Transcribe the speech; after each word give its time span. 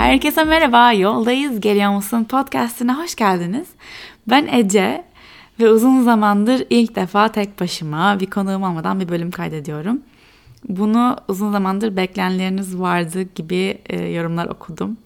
Herkese 0.00 0.44
merhaba, 0.44 0.92
yoldayız 0.92 1.60
geliyor 1.60 1.90
musun 1.90 2.24
podcastine 2.24 2.92
hoş 2.92 3.14
geldiniz. 3.14 3.68
Ben 4.30 4.46
Ece 4.46 5.04
ve 5.60 5.70
uzun 5.70 6.02
zamandır 6.02 6.66
ilk 6.70 6.96
defa 6.96 7.28
tek 7.28 7.60
başıma 7.60 8.20
bir 8.20 8.30
konuğum 8.30 8.62
olmadan 8.62 9.00
bir 9.00 9.08
bölüm 9.08 9.30
kaydediyorum. 9.30 10.00
Bunu 10.68 11.16
uzun 11.28 11.52
zamandır 11.52 11.96
beklenleriniz 11.96 12.80
vardı 12.80 13.22
gibi 13.34 13.78
e, 13.88 14.04
yorumlar 14.04 14.46
okudum. 14.46 14.96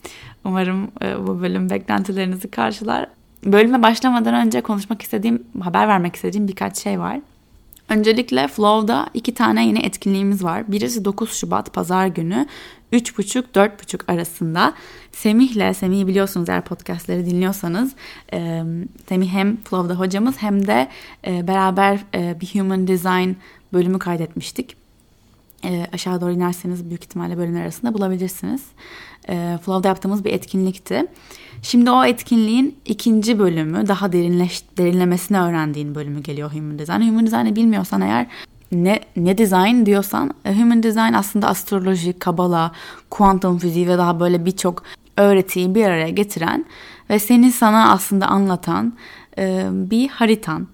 Umarım 0.45 0.89
e, 1.03 1.27
bu 1.27 1.41
bölüm 1.41 1.71
beklentilerinizi 1.71 2.51
karşılar. 2.51 3.07
Bölüme 3.45 3.83
başlamadan 3.83 4.35
önce 4.35 4.61
konuşmak 4.61 5.03
istediğim, 5.03 5.43
haber 5.61 5.89
vermek 5.89 6.17
istediğim 6.17 6.49
birkaç 6.49 6.77
şey 6.77 7.01
var. 7.01 7.21
Öncelikle 7.95 8.49
Flow'da 8.49 9.07
iki 9.15 9.35
tane 9.35 9.67
yeni 9.67 9.79
etkinliğimiz 9.79 10.45
var. 10.45 10.73
Birisi 10.73 11.05
9 11.05 11.33
Şubat 11.33 11.73
Pazar 11.73 12.07
günü 12.07 12.47
3.30-4.30 12.93 14.13
arasında 14.13 14.75
Semih'le, 15.13 15.75
Semih'i 15.75 16.07
biliyorsunuz 16.07 16.49
eğer 16.49 16.65
podcastleri 16.65 17.27
dinliyorsanız 17.27 17.93
e, 18.33 18.63
Semih 19.09 19.29
hem 19.29 19.57
Flow'da 19.57 19.95
hocamız 19.95 20.35
hem 20.39 20.67
de 20.67 20.89
e, 21.27 21.49
beraber 21.49 22.01
e, 22.15 22.41
bir 22.41 22.61
Human 22.61 22.87
Design 22.89 23.31
bölümü 23.73 23.99
kaydetmiştik. 23.99 24.77
E, 25.65 25.87
aşağı 25.93 26.21
doğru 26.21 26.33
inerseniz 26.33 26.89
büyük 26.89 27.05
ihtimalle 27.05 27.39
bölümler 27.39 27.63
arasında 27.63 27.95
bulabilirsiniz. 27.95 28.63
E, 29.29 29.59
Flow'da 29.65 29.89
yaptığımız 29.89 30.25
bir 30.25 30.33
etkinlikti. 30.33 31.07
Şimdi 31.65 31.91
o 31.91 32.05
etkinliğin 32.05 32.79
ikinci 32.85 33.39
bölümü 33.39 33.89
daha 33.89 34.13
derinleş, 34.13 34.63
derinlemesine 34.79 35.41
öğrendiğin 35.41 35.95
bölümü 35.95 36.23
geliyor 36.23 36.53
Human 36.53 36.79
Design. 36.79 37.01
Human 37.01 37.27
Design'i 37.27 37.57
bilmiyorsan 37.57 38.01
eğer 38.01 38.27
ne, 38.73 39.01
ne 39.17 39.39
design 39.39 39.87
diyorsan 39.87 40.35
e, 40.45 40.61
Human 40.61 40.83
Design 40.83 41.13
aslında 41.13 41.49
astroloji, 41.49 42.19
kabala, 42.19 42.73
kuantum 43.11 43.59
fiziği 43.59 43.89
ve 43.89 43.99
daha 43.99 44.21
böyle 44.21 44.45
birçok 44.45 44.83
öğretiyi 45.17 45.75
bir 45.75 45.85
araya 45.85 46.09
getiren 46.09 46.65
ve 47.11 47.19
seni 47.19 47.53
sana 47.53 47.93
aslında 47.93 48.27
anlatan 48.27 48.93
e, 49.39 49.67
bir 49.73 50.09
haritan 50.09 50.69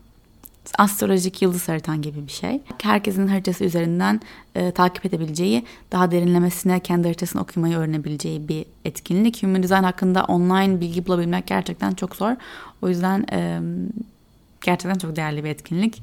astrolojik 0.78 1.42
yıldız 1.42 1.68
haritan 1.68 2.02
gibi 2.02 2.26
bir 2.26 2.32
şey. 2.32 2.60
Herkesin 2.82 3.26
haritası 3.26 3.64
üzerinden 3.64 4.20
e, 4.54 4.70
takip 4.70 5.06
edebileceği, 5.06 5.64
daha 5.92 6.10
derinlemesine 6.10 6.80
kendi 6.80 7.08
haritasını 7.08 7.42
okumayı 7.42 7.76
öğrenebileceği 7.76 8.48
bir 8.48 8.64
etkinlik. 8.84 9.42
Human 9.42 9.62
Design 9.62 9.82
hakkında 9.82 10.24
online 10.24 10.80
bilgi 10.80 11.06
bulabilmek 11.06 11.46
gerçekten 11.46 11.94
çok 11.94 12.16
zor. 12.16 12.32
O 12.82 12.88
yüzden 12.88 13.26
e, 13.32 13.60
gerçekten 14.60 14.98
çok 14.98 15.16
değerli 15.16 15.44
bir 15.44 15.48
etkinlik. 15.48 16.02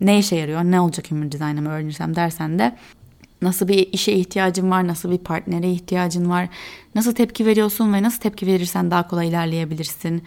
Ne 0.00 0.18
işe 0.18 0.36
yarıyor, 0.36 0.64
ne 0.64 0.80
olacak 0.80 1.10
Human 1.10 1.32
Design'ı 1.32 1.70
öğrenirsem 1.70 2.16
dersen 2.16 2.58
de 2.58 2.76
nasıl 3.42 3.68
bir 3.68 3.92
işe 3.92 4.12
ihtiyacın 4.12 4.70
var, 4.70 4.86
nasıl 4.86 5.10
bir 5.10 5.18
partnere 5.18 5.70
ihtiyacın 5.70 6.30
var, 6.30 6.48
nasıl 6.94 7.14
tepki 7.14 7.46
veriyorsun 7.46 7.92
ve 7.92 8.02
nasıl 8.02 8.20
tepki 8.20 8.46
verirsen 8.46 8.90
daha 8.90 9.08
kolay 9.08 9.28
ilerleyebilirsin 9.28 10.22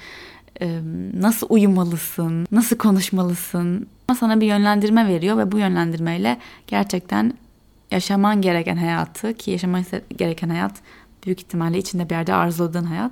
nasıl 1.14 1.48
uyumalısın, 1.50 2.48
nasıl 2.52 2.78
konuşmalısın. 2.78 3.88
Sana 4.20 4.42
bir 4.42 4.48
yönlendirme 4.48 5.08
veriyor 5.08 5.38
ve 5.38 5.52
bu 5.52 5.60
yönlendirmeyle 5.60 6.38
gerçekten 6.68 7.34
yaşaman 7.92 8.42
gereken 8.42 8.76
hayatı 8.76 9.34
ki 9.34 9.52
yaşaman 9.52 9.84
gereken 10.18 10.50
hayat 10.50 10.72
büyük 11.26 11.40
ihtimalle 11.42 11.78
içinde 11.78 12.10
bir 12.10 12.16
yerde 12.16 12.34
arzuladığın 12.34 12.84
hayat. 12.84 13.12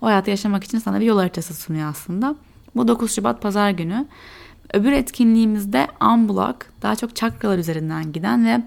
O 0.00 0.06
hayatı 0.06 0.30
yaşamak 0.30 0.64
için 0.64 0.78
sana 0.78 1.00
bir 1.00 1.04
yol 1.04 1.18
haritası 1.18 1.54
sunuyor 1.54 1.90
aslında. 1.90 2.34
Bu 2.76 2.88
9 2.88 3.14
Şubat 3.14 3.42
pazar 3.42 3.70
günü. 3.70 4.06
Öbür 4.74 4.92
etkinliğimizde 4.92 5.86
Unblock 6.12 6.66
daha 6.82 6.96
çok 6.96 7.16
çakralar 7.16 7.58
üzerinden 7.58 8.12
giden 8.12 8.46
ve 8.46 8.62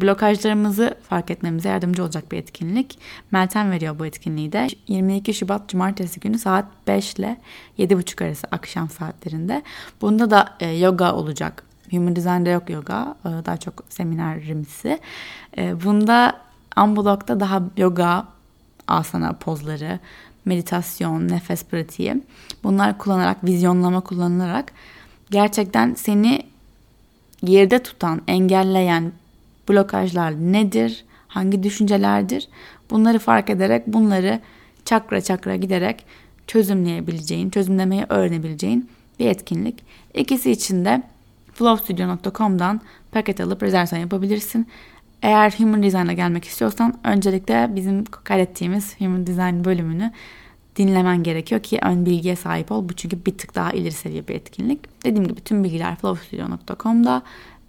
blokajlarımızı 0.00 0.94
fark 1.08 1.30
etmemize 1.30 1.68
yardımcı 1.68 2.02
olacak 2.02 2.32
bir 2.32 2.38
etkinlik. 2.38 2.98
Meltem 3.30 3.70
veriyor 3.70 3.98
bu 3.98 4.06
etkinliği 4.06 4.52
de. 4.52 4.66
22 4.88 5.34
Şubat 5.34 5.68
Cumartesi 5.68 6.20
günü 6.20 6.38
saat 6.38 6.64
5 6.86 7.14
ile 7.14 7.36
7.30 7.78 8.24
arası 8.24 8.46
akşam 8.50 8.88
saatlerinde. 8.88 9.62
Bunda 10.00 10.30
da 10.30 10.56
e, 10.60 10.66
yoga 10.66 11.12
olacak. 11.12 11.62
Human 11.90 12.16
Design'da 12.16 12.50
yok 12.50 12.70
yoga. 12.70 13.16
E, 13.24 13.28
daha 13.28 13.56
çok 13.56 13.84
seminerimsi. 13.88 14.98
E, 15.58 15.84
bunda 15.84 16.40
Unblock'ta 16.84 17.40
daha 17.40 17.62
yoga, 17.76 18.26
asana 18.86 19.32
pozları, 19.32 19.98
meditasyon, 20.44 21.28
nefes 21.28 21.64
pratiği 21.64 22.22
bunlar 22.64 22.98
kullanarak, 22.98 23.44
vizyonlama 23.44 24.00
kullanılarak 24.00 24.72
gerçekten 25.30 25.94
seni 25.94 26.42
yerde 27.42 27.82
tutan, 27.82 28.22
engelleyen 28.26 29.12
blokajlar 29.68 30.32
nedir, 30.32 31.04
hangi 31.28 31.62
düşüncelerdir 31.62 32.48
bunları 32.90 33.18
fark 33.18 33.50
ederek 33.50 33.86
bunları 33.86 34.40
çakra 34.84 35.20
çakra 35.20 35.56
giderek 35.56 36.04
çözümleyebileceğin, 36.46 37.50
çözümlemeyi 37.50 38.04
öğrenebileceğin 38.08 38.88
bir 39.18 39.26
etkinlik. 39.26 39.84
İkisi 40.14 40.50
için 40.50 40.84
de 40.84 41.02
flowstudio.com'dan 41.54 42.80
paket 43.12 43.40
alıp 43.40 43.62
rezervasyon 43.62 43.98
yapabilirsin. 43.98 44.68
Eğer 45.22 45.54
Human 45.58 45.82
Design'a 45.82 46.12
gelmek 46.12 46.44
istiyorsan 46.44 46.98
öncelikle 47.04 47.70
bizim 47.74 48.04
kaydettiğimiz 48.04 49.00
Human 49.00 49.26
Design 49.26 49.64
bölümünü 49.64 50.12
dinlemen 50.76 51.22
gerekiyor 51.22 51.62
ki 51.62 51.78
ön 51.82 52.06
bilgiye 52.06 52.36
sahip 52.36 52.72
ol. 52.72 52.88
Bu 52.88 52.92
çünkü 52.92 53.26
bir 53.26 53.38
tık 53.38 53.54
daha 53.54 53.72
ileri 53.72 53.92
seviye 53.92 54.28
bir 54.28 54.34
etkinlik. 54.34 55.04
Dediğim 55.04 55.28
gibi 55.28 55.40
tüm 55.40 55.64
bilgiler 55.64 55.96
flowstudio.com'da 55.96 57.22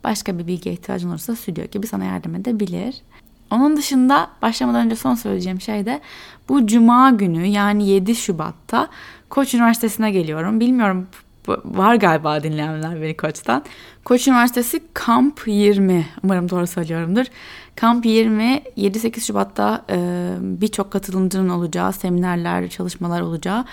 Başka 0.04 0.40
bir 0.40 0.48
bilgiye 0.48 0.76
ihtiyacın 0.76 1.10
olursa 1.10 1.36
stüdyo 1.36 1.66
gibi 1.66 1.88
sana 1.88 2.06
yardım 2.06 2.36
edebilir. 2.36 2.96
Onun 3.52 3.78
dışında 3.78 4.30
başlamadan 4.42 4.86
önce 4.86 4.96
son 4.96 5.16
söyleyeceğim 5.16 5.62
şey 5.62 5.86
de 5.86 6.02
bu 6.50 6.68
cuma 6.68 7.12
günü 7.12 7.46
yani 7.46 7.88
7 7.88 8.16
Şubat'ta 8.16 8.90
Koç 9.30 9.54
Üniversitesi'ne 9.54 10.12
geliyorum. 10.12 10.60
Bilmiyorum 10.60 11.08
var 11.66 11.96
galiba 11.96 12.44
dinleyenler 12.44 13.02
beni 13.02 13.18
Koç'tan. 13.18 13.64
Koç 14.04 14.28
Üniversitesi 14.28 14.82
Kamp 14.94 15.42
20 15.48 16.06
umarım 16.24 16.50
doğru 16.50 16.68
söylüyorumdur. 16.68 17.26
Kamp 17.76 18.06
20 18.06 18.44
7-8 18.78 19.20
Şubat'ta 19.20 19.86
e, 19.90 19.98
birçok 20.42 20.92
katılımcının 20.92 21.50
olacağı 21.50 21.94
seminerler, 21.94 22.70
çalışmalar 22.70 23.22
olacağı 23.22 23.66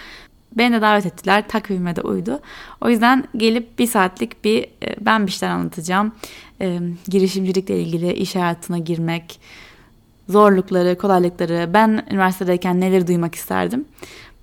Beni 0.56 0.74
de 0.74 0.80
davet 0.80 1.06
ettiler. 1.06 1.48
Takvime 1.48 1.96
de 1.96 2.00
uydu. 2.00 2.40
O 2.80 2.88
yüzden 2.88 3.24
gelip 3.36 3.78
bir 3.78 3.86
saatlik 3.86 4.44
bir 4.44 4.62
e, 4.62 4.96
ben 5.00 5.26
bir 5.26 5.32
şeyler 5.32 5.54
anlatacağım. 5.54 6.12
E, 6.60 6.78
girişimcilikle 7.08 7.80
ilgili 7.80 8.12
iş 8.12 8.36
hayatına 8.36 8.78
girmek, 8.78 9.40
zorlukları, 10.28 10.98
kolaylıkları, 10.98 11.70
ben 11.74 12.06
üniversitedeyken 12.10 12.80
neleri 12.80 13.06
duymak 13.06 13.34
isterdim. 13.34 13.84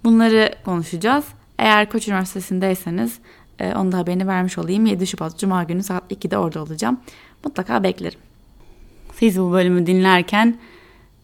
Bunları 0.04 0.56
konuşacağız. 0.66 1.26
Eğer 1.58 1.90
Koç 1.90 2.08
Üniversitesi'ndeyseniz 2.08 3.20
e, 3.60 3.76
onu 3.76 3.92
da 3.92 3.98
haberini 3.98 4.28
vermiş 4.28 4.58
olayım. 4.58 4.86
7 4.86 5.08
Şubat 5.08 5.40
Cuma 5.40 5.64
günü 5.64 5.84
saat 5.84 6.12
2'de 6.12 6.38
orada 6.38 6.62
olacağım. 6.62 7.00
Mutlaka 7.44 7.84
beklerim. 7.84 8.20
Siz 9.16 9.40
bu 9.40 9.52
bölümü 9.52 9.86
dinlerken 9.86 10.58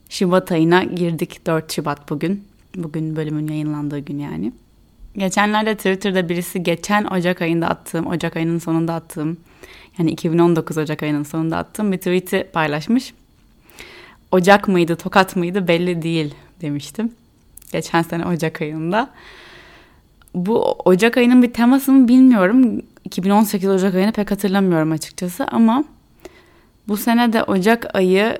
Şubat 0.09 0.51
ayına 0.51 0.83
girdik. 0.83 1.45
4 1.45 1.73
Şubat 1.73 2.09
bugün. 2.09 2.43
Bugün 2.75 3.15
bölümün 3.15 3.47
yayınlandığı 3.47 3.99
gün 3.99 4.19
yani. 4.19 4.51
Geçenlerde 5.19 5.75
Twitter'da 5.75 6.29
birisi 6.29 6.63
geçen 6.63 7.03
Ocak 7.03 7.41
ayında 7.41 7.67
attığım, 7.67 8.07
Ocak 8.07 8.35
ayının 8.35 8.59
sonunda 8.59 8.93
attığım, 8.93 9.37
yani 9.97 10.11
2019 10.11 10.77
Ocak 10.77 11.03
ayının 11.03 11.23
sonunda 11.23 11.57
attığım 11.57 11.91
bir 11.91 11.97
tweet'i 11.97 12.49
paylaşmış. 12.53 13.13
Ocak 14.31 14.67
mıydı, 14.67 14.95
Tokat 14.95 15.35
mıydı 15.35 15.67
belli 15.67 16.01
değil 16.01 16.35
demiştim. 16.61 17.13
Geçen 17.71 18.01
sene 18.01 18.25
Ocak 18.25 18.61
ayında. 18.61 19.09
Bu 20.35 20.71
Ocak 20.71 21.17
ayının 21.17 21.43
bir 21.43 21.53
temasını 21.53 22.07
bilmiyorum. 22.07 22.81
2018 23.05 23.69
Ocak 23.69 23.95
ayını 23.95 24.11
pek 24.11 24.31
hatırlamıyorum 24.31 24.91
açıkçası 24.91 25.45
ama 25.47 25.83
bu 26.87 26.97
sene 26.97 27.33
de 27.33 27.43
Ocak 27.43 27.95
ayı 27.95 28.39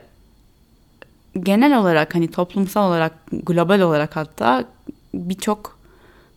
genel 1.39 1.77
olarak 1.77 2.15
hani 2.15 2.31
toplumsal 2.31 2.89
olarak 2.89 3.13
global 3.31 3.79
olarak 3.79 4.15
hatta 4.15 4.65
birçok 5.13 5.78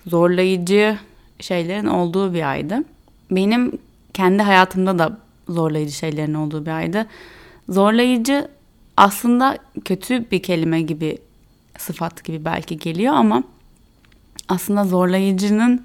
zorlayıcı 0.07 0.99
şeylerin 1.41 1.87
olduğu 1.87 2.35
bir 2.35 2.51
aydı. 2.51 2.85
Benim 3.31 3.79
kendi 4.15 4.43
hayatımda 4.43 4.99
da 4.99 5.19
zorlayıcı 5.49 5.93
şeylerin 5.93 6.35
olduğu 6.35 6.67
bir 6.67 6.71
aydı. 6.71 7.07
Zorlayıcı 7.69 8.49
aslında 8.97 9.59
kötü 9.85 10.31
bir 10.31 10.43
kelime 10.43 10.83
gibi, 10.83 11.19
sıfat 11.79 12.25
gibi 12.25 12.45
belki 12.45 12.79
geliyor 12.79 13.15
ama 13.15 13.43
aslında 14.49 14.85
zorlayıcının 14.85 15.85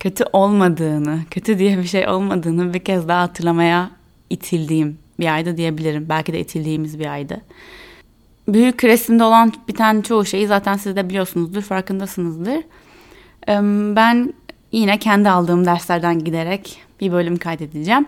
kötü 0.00 0.24
olmadığını, 0.32 1.20
kötü 1.30 1.58
diye 1.58 1.78
bir 1.78 1.84
şey 1.84 2.08
olmadığını 2.08 2.74
bir 2.74 2.78
kez 2.78 3.08
daha 3.08 3.22
hatırlamaya 3.22 3.90
itildiğim 4.30 4.98
bir 5.20 5.34
ayda 5.34 5.56
diyebilirim. 5.56 6.06
Belki 6.08 6.32
de 6.32 6.40
itildiğimiz 6.40 6.98
bir 6.98 7.12
aydı. 7.12 7.40
Büyük 8.48 8.84
resimde 8.84 9.24
olan 9.24 9.52
bir 9.68 9.74
tane 9.74 10.02
çoğu 10.02 10.24
şeyi 10.24 10.46
zaten 10.46 10.76
siz 10.76 10.96
de 10.96 11.08
biliyorsunuzdur, 11.08 11.62
farkındasınızdır. 11.62 12.64
Ben 13.48 14.34
yine 14.72 14.98
kendi 14.98 15.30
aldığım 15.30 15.66
derslerden 15.66 16.18
giderek 16.24 16.80
bir 17.00 17.12
bölüm 17.12 17.36
kaydedeceğim. 17.36 18.06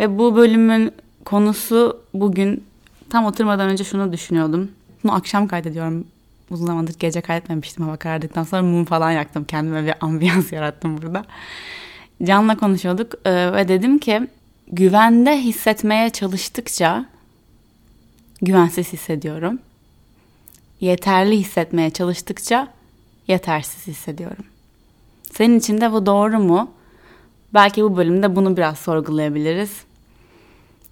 Ve 0.00 0.18
bu 0.18 0.36
bölümün 0.36 0.92
konusu 1.24 2.00
bugün 2.14 2.64
tam 3.10 3.24
oturmadan 3.24 3.68
önce 3.68 3.84
şunu 3.84 4.12
düşünüyordum. 4.12 4.70
Bunu 5.04 5.14
akşam 5.14 5.48
kaydediyorum 5.48 6.04
uzun 6.50 6.66
zamandır 6.66 6.94
gece 6.98 7.20
kaydetmemiştim 7.20 7.84
hava 7.84 7.96
karardıktan 7.96 8.42
sonra 8.42 8.62
mum 8.62 8.84
falan 8.84 9.10
yaktım. 9.10 9.44
Kendime 9.44 9.86
bir 9.86 9.94
ambiyans 10.00 10.52
yarattım 10.52 11.02
burada. 11.02 11.24
Can'la 12.22 12.56
konuşuyorduk 12.56 13.14
e, 13.24 13.52
ve 13.52 13.68
dedim 13.68 13.98
ki 13.98 14.28
güvende 14.72 15.36
hissetmeye 15.36 16.10
çalıştıkça 16.10 17.04
güvensiz 18.42 18.92
hissediyorum. 18.92 19.58
Yeterli 20.80 21.36
hissetmeye 21.36 21.90
çalıştıkça 21.90 22.68
yetersiz 23.28 23.86
hissediyorum. 23.86 24.44
Senin 25.22 25.58
için 25.58 25.80
de 25.80 25.92
bu 25.92 26.06
doğru 26.06 26.38
mu? 26.38 26.70
Belki 27.54 27.82
bu 27.82 27.96
bölümde 27.96 28.36
bunu 28.36 28.56
biraz 28.56 28.78
sorgulayabiliriz. 28.78 29.84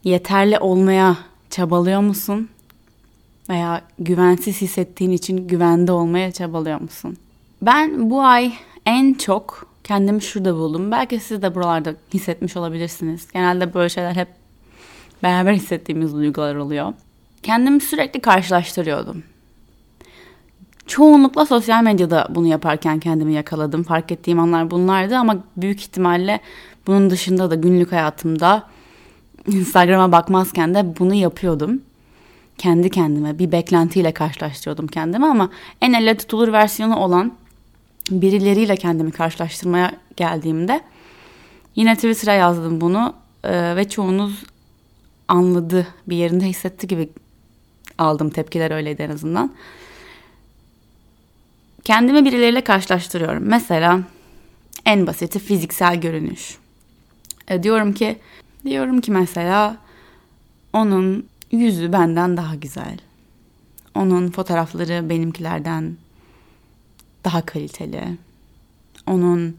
Yeterli 0.04 0.58
olmaya 0.58 1.16
çabalıyor 1.50 2.00
musun? 2.00 2.48
Veya 3.48 3.82
güvensiz 3.98 4.60
hissettiğin 4.60 5.10
için 5.10 5.48
güvende 5.48 5.92
olmaya 5.92 6.32
çabalıyor 6.32 6.80
musun? 6.80 7.16
Ben 7.62 8.10
bu 8.10 8.22
ay 8.22 8.52
en 8.86 9.14
çok 9.14 9.66
kendimi 9.84 10.22
şurada 10.22 10.54
buldum. 10.54 10.90
Belki 10.90 11.20
siz 11.20 11.42
de 11.42 11.54
buralarda 11.54 11.94
hissetmiş 12.14 12.56
olabilirsiniz. 12.56 13.32
Genelde 13.32 13.74
böyle 13.74 13.88
şeyler 13.88 14.14
hep 14.14 14.28
beraber 15.22 15.52
hissettiğimiz 15.52 16.14
duygular 16.14 16.54
oluyor. 16.54 16.92
Kendimi 17.42 17.80
sürekli 17.80 18.20
karşılaştırıyordum. 18.20 19.22
Çoğunlukla 20.90 21.46
sosyal 21.46 21.82
medyada 21.82 22.26
bunu 22.30 22.46
yaparken 22.46 23.00
kendimi 23.00 23.32
yakaladım. 23.32 23.82
Fark 23.82 24.12
ettiğim 24.12 24.40
anlar 24.40 24.70
bunlardı 24.70 25.16
ama 25.16 25.36
büyük 25.56 25.80
ihtimalle 25.80 26.40
bunun 26.86 27.10
dışında 27.10 27.50
da 27.50 27.54
günlük 27.54 27.92
hayatımda 27.92 28.62
Instagram'a 29.46 30.12
bakmazken 30.12 30.74
de 30.74 30.98
bunu 30.98 31.14
yapıyordum. 31.14 31.82
Kendi 32.58 32.90
kendime 32.90 33.38
bir 33.38 33.52
beklentiyle 33.52 34.12
karşılaştırıyordum 34.12 34.86
kendimi 34.86 35.26
ama 35.26 35.50
en 35.80 35.92
elle 35.92 36.16
tutulur 36.16 36.52
versiyonu 36.52 36.96
olan 36.96 37.32
birileriyle 38.10 38.76
kendimi 38.76 39.12
karşılaştırmaya 39.12 39.92
geldiğimde 40.16 40.80
yine 41.76 41.94
Twitter'a 41.94 42.34
yazdım 42.34 42.80
bunu 42.80 43.14
e, 43.44 43.76
ve 43.76 43.88
çoğunuz 43.88 44.42
anladı 45.28 45.86
bir 46.06 46.16
yerinde 46.16 46.44
hissetti 46.44 46.86
gibi 46.86 47.08
aldım 47.98 48.30
tepkiler 48.30 48.70
öyleydi 48.70 49.02
en 49.02 49.10
azından. 49.10 49.52
Kendimi 51.84 52.24
birileriyle 52.24 52.64
karşılaştırıyorum. 52.64 53.42
Mesela 53.46 54.00
en 54.84 55.06
basiti 55.06 55.38
fiziksel 55.38 56.00
görünüş. 56.00 56.58
E, 57.48 57.62
diyorum 57.62 57.92
ki 57.92 58.18
diyorum 58.64 59.00
ki 59.00 59.10
mesela 59.10 59.76
onun 60.72 61.26
yüzü 61.52 61.92
benden 61.92 62.36
daha 62.36 62.54
güzel. 62.54 62.98
Onun 63.94 64.30
fotoğrafları 64.30 65.10
benimkilerden 65.10 65.96
daha 67.24 67.46
kaliteli. 67.46 68.18
Onun 69.06 69.56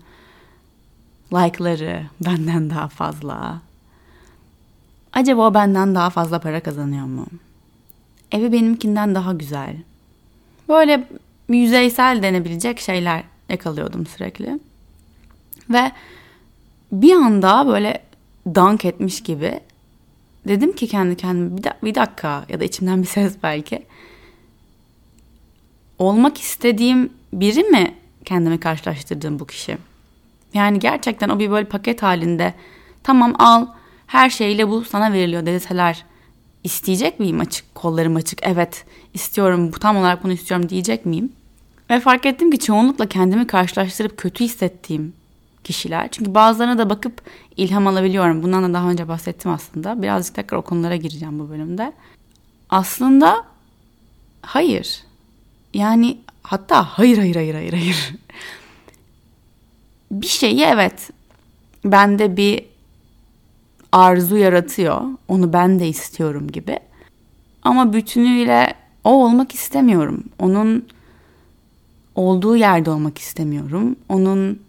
like'ları 1.34 2.04
benden 2.26 2.70
daha 2.70 2.88
fazla. 2.88 3.62
Acaba 5.14 5.48
o 5.48 5.54
benden 5.54 5.96
daha 5.96 6.10
fazla 6.10 6.40
para 6.40 6.64
kazanıyor 6.64 7.06
mu? 7.06 7.26
Evi 8.32 8.52
benimkinden 8.52 9.16
daha 9.16 9.34
güzel. 9.34 9.76
Böyle 10.70 11.08
yüzeysel 11.58 12.20
denebilecek 12.24 12.80
şeyler 12.80 13.24
yakalıyordum 13.50 14.06
sürekli. 14.06 14.60
Ve 15.70 15.92
bir 16.92 17.14
anda 17.14 17.68
böyle 17.68 18.04
dank 18.48 18.86
etmiş 18.86 19.24
gibi 19.24 19.60
dedim 20.48 20.76
ki 20.76 20.88
kendi 20.88 21.18
kendime 21.18 21.58
bir, 21.58 21.64
da- 21.64 21.78
bir 21.84 21.96
dakika 21.96 22.46
ya 22.50 22.60
da 22.60 22.64
içimden 22.64 23.02
bir 23.02 23.08
ses 23.08 23.36
belki. 23.44 23.86
Olmak 26.00 26.38
istediğim 26.38 27.10
biri 27.34 27.64
mi 27.64 27.96
kendimi 28.26 28.60
karşılaştırdığım 28.60 29.40
bu 29.40 29.48
kişi? 29.48 29.78
Yani 30.54 30.80
gerçekten 30.80 31.30
o 31.30 31.40
bir 31.40 31.52
böyle 31.52 31.68
paket 31.68 32.04
halinde 32.04 32.54
tamam 33.04 33.36
al 33.40 33.68
her 34.08 34.30
şeyle 34.30 34.70
bu 34.70 34.86
sana 34.86 35.14
veriliyor 35.14 35.46
deseler 35.46 36.06
isteyecek 36.64 37.20
miyim 37.20 37.40
açık 37.40 37.76
kollarım 37.76 38.16
açık 38.16 38.40
evet 38.44 38.86
istiyorum 39.14 39.74
bu 39.74 39.80
tam 39.80 39.98
olarak 39.98 40.24
bunu 40.24 40.32
istiyorum 40.32 40.70
diyecek 40.70 41.06
miyim? 41.06 41.32
Ve 41.92 42.00
fark 42.00 42.26
ettim 42.26 42.52
ki 42.52 42.60
çoğunlukla 42.60 43.10
kendimi 43.10 43.48
karşılaştırıp 43.48 44.18
kötü 44.18 44.44
hissettiğim 44.44 45.14
kişiler. 45.64 46.08
Çünkü 46.12 46.34
bazılarına 46.34 46.78
da 46.78 46.90
bakıp 46.90 47.22
ilham 47.58 47.88
alabiliyorum. 47.88 48.44
Bundan 48.44 48.64
da 48.64 48.74
daha 48.74 48.90
önce 48.90 49.08
bahsettim 49.08 49.52
aslında. 49.52 50.02
Birazcık 50.02 50.36
tekrar 50.36 50.58
o 50.58 50.62
konulara 50.62 50.96
gireceğim 50.96 51.40
bu 51.40 51.50
bölümde. 51.50 51.94
Aslında 52.70 53.46
hayır. 54.42 55.04
Yani 55.74 56.18
hatta 56.44 56.84
hayır 56.84 57.18
hayır 57.18 57.36
hayır 57.36 57.54
hayır 57.54 57.74
hayır. 57.74 58.16
bir 60.12 60.28
şeyi 60.28 60.62
evet 60.62 61.10
bende 61.86 62.38
bir 62.38 62.66
arzu 63.92 64.38
yaratıyor. 64.38 65.02
Onu 65.28 65.54
ben 65.54 65.80
de 65.80 65.88
istiyorum 65.88 66.52
gibi. 66.52 66.80
Ama 67.64 67.94
bütünüyle 67.94 68.74
o 69.04 69.26
olmak 69.26 69.54
istemiyorum. 69.54 70.24
Onun 70.40 70.86
olduğu 72.16 72.56
yerde 72.56 72.90
olmak 72.90 73.18
istemiyorum. 73.18 73.96
Onun 74.10 74.60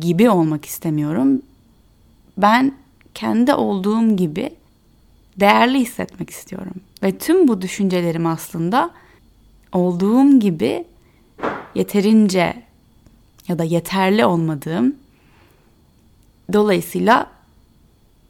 gibi 0.00 0.30
olmak 0.30 0.64
istemiyorum. 0.64 1.42
Ben 2.38 2.74
kendi 3.14 3.54
olduğum 3.54 4.16
gibi 4.16 4.50
değerli 5.40 5.80
hissetmek 5.80 6.30
istiyorum. 6.30 6.74
Ve 7.02 7.18
tüm 7.18 7.48
bu 7.48 7.62
düşüncelerim 7.62 8.26
aslında 8.26 8.90
olduğum 9.72 10.38
gibi 10.38 10.84
yeterince 11.74 12.62
ya 13.48 13.58
da 13.58 13.64
yeterli 13.64 14.24
olmadığım 14.24 14.96
dolayısıyla 16.52 17.26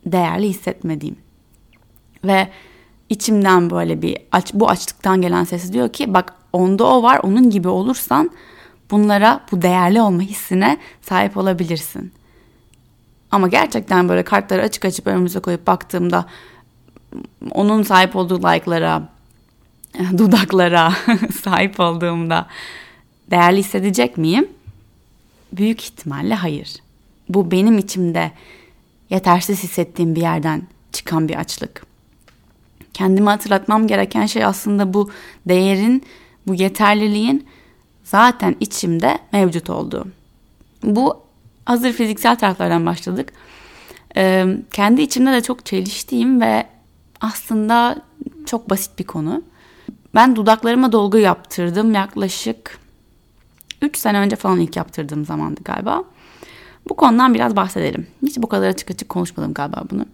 değerli 0.07 0.49
hissetmediğim. 0.49 1.17
Ve 2.25 2.49
içimden 3.09 3.71
böyle 3.71 4.03
bir 4.03 4.19
aç, 4.33 4.55
bu 4.55 4.69
açlıktan 4.69 5.23
gelen 5.23 5.45
ses 5.45 5.73
diyor 5.73 5.93
ki 5.93 6.15
bak 6.15 6.35
onda 6.53 6.85
o 6.87 7.03
var 7.03 7.21
onun 7.23 7.51
gibi 7.51 7.69
olursan 7.69 8.31
bunlara 8.91 9.41
bu 9.53 9.63
değerli 9.63 10.01
olma 10.01 10.23
hissine 10.23 10.79
sahip 11.03 11.37
olabilirsin. 11.37 12.13
Ama 13.31 13.49
gerçekten 13.49 14.09
böyle 14.09 14.23
kartları 14.23 14.63
açık 14.63 14.85
açıp 14.85 15.07
önümüze 15.07 15.41
koyup 15.41 15.67
baktığımda 15.67 16.27
onun 17.51 17.83
sahip 17.83 18.17
olduğu 18.17 18.39
like'lara, 18.39 19.09
dudaklara 20.19 20.93
sahip 21.43 21.81
olduğumda 21.81 22.47
değerli 23.31 23.59
hissedecek 23.59 24.19
miyim? 24.19 24.49
Büyük 25.53 25.83
ihtimalle 25.83 26.35
hayır. 26.35 26.77
Bu 27.29 27.51
benim 27.51 27.79
içimde 27.79 28.33
yetersiz 29.11 29.63
hissettiğim 29.63 30.15
bir 30.15 30.21
yerden 30.21 30.63
çıkan 30.93 31.29
bir 31.29 31.35
açlık. 31.35 31.87
Kendime 32.95 33.31
hatırlatmam 33.31 33.87
gereken 33.87 34.27
şey 34.27 34.45
aslında 34.45 34.95
bu 34.95 35.11
değerin, 35.49 36.03
bu 36.49 36.55
yeterliliğin 36.55 37.47
zaten 38.05 38.57
içimde 38.61 39.19
mevcut 39.33 39.71
olduğu. 39.71 40.07
Bu 40.83 41.23
hazır 41.65 41.93
fiziksel 41.93 42.37
taraflardan 42.37 42.87
başladık. 42.87 43.33
Ee, 44.17 44.47
kendi 44.71 45.03
içimde 45.03 45.33
de 45.33 45.43
çok 45.43 45.67
çeliştiğim 45.67 46.41
ve 46.41 46.67
aslında 47.21 48.03
çok 48.47 48.71
basit 48.71 48.99
bir 48.99 49.05
konu. 49.05 49.43
Ben 50.15 50.37
dudaklarıma 50.37 50.93
dolgu 50.93 51.19
yaptırdım 51.19 51.95
yaklaşık 51.95 52.79
3 53.83 53.97
sene 53.97 54.19
önce 54.19 54.37
falan 54.37 54.61
ilk 54.61 54.77
yaptırdığım 54.77 55.25
zamandı 55.25 55.61
galiba. 55.65 56.05
Bu 56.89 56.97
konudan 56.97 57.35
biraz 57.35 57.57
bahsedelim. 57.57 58.07
Hiç 58.23 58.37
bu 58.39 58.49
kadar 58.49 58.69
açık 58.69 58.91
açık 58.91 59.09
konuşmadım 59.09 59.55
galiba 59.55 59.83
bunu. 59.91 60.07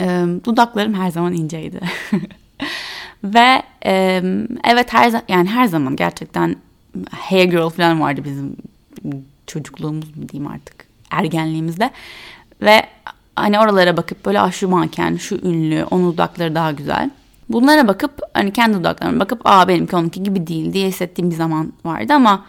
Ee, 0.00 0.24
dudaklarım 0.44 0.94
her 0.94 1.10
zaman 1.10 1.32
inceydi. 1.32 1.80
Ve 3.24 3.62
e, 3.86 4.22
evet 4.64 4.92
her 4.92 5.22
yani 5.28 5.48
her 5.48 5.66
zaman 5.66 5.96
gerçekten 5.96 6.56
Hey 7.10 7.50
Girl 7.50 7.68
falan 7.68 8.00
vardı 8.00 8.20
bizim 8.24 8.56
çocukluğumuz 9.46 10.16
mu 10.16 10.28
diyeyim 10.28 10.52
artık 10.52 10.86
ergenliğimizde. 11.10 11.90
Ve 12.62 12.82
hani 13.36 13.60
oralara 13.60 13.96
bakıp 13.96 14.26
böyle 14.26 14.40
ah 14.40 14.52
şu 14.52 14.68
manken, 14.68 15.16
şu 15.16 15.34
ünlü, 15.34 15.84
onun 15.90 16.12
dudakları 16.12 16.54
daha 16.54 16.72
güzel. 16.72 17.10
Bunlara 17.48 17.88
bakıp 17.88 18.20
hani 18.34 18.52
kendi 18.52 18.78
dudaklarıma 18.78 19.20
bakıp 19.20 19.40
aa 19.44 19.68
benimki 19.68 19.96
onunki 19.96 20.22
gibi 20.22 20.46
değil 20.46 20.72
diye 20.72 20.88
hissettiğim 20.88 21.30
bir 21.30 21.36
zaman 21.36 21.72
vardı 21.84 22.12
ama 22.12 22.46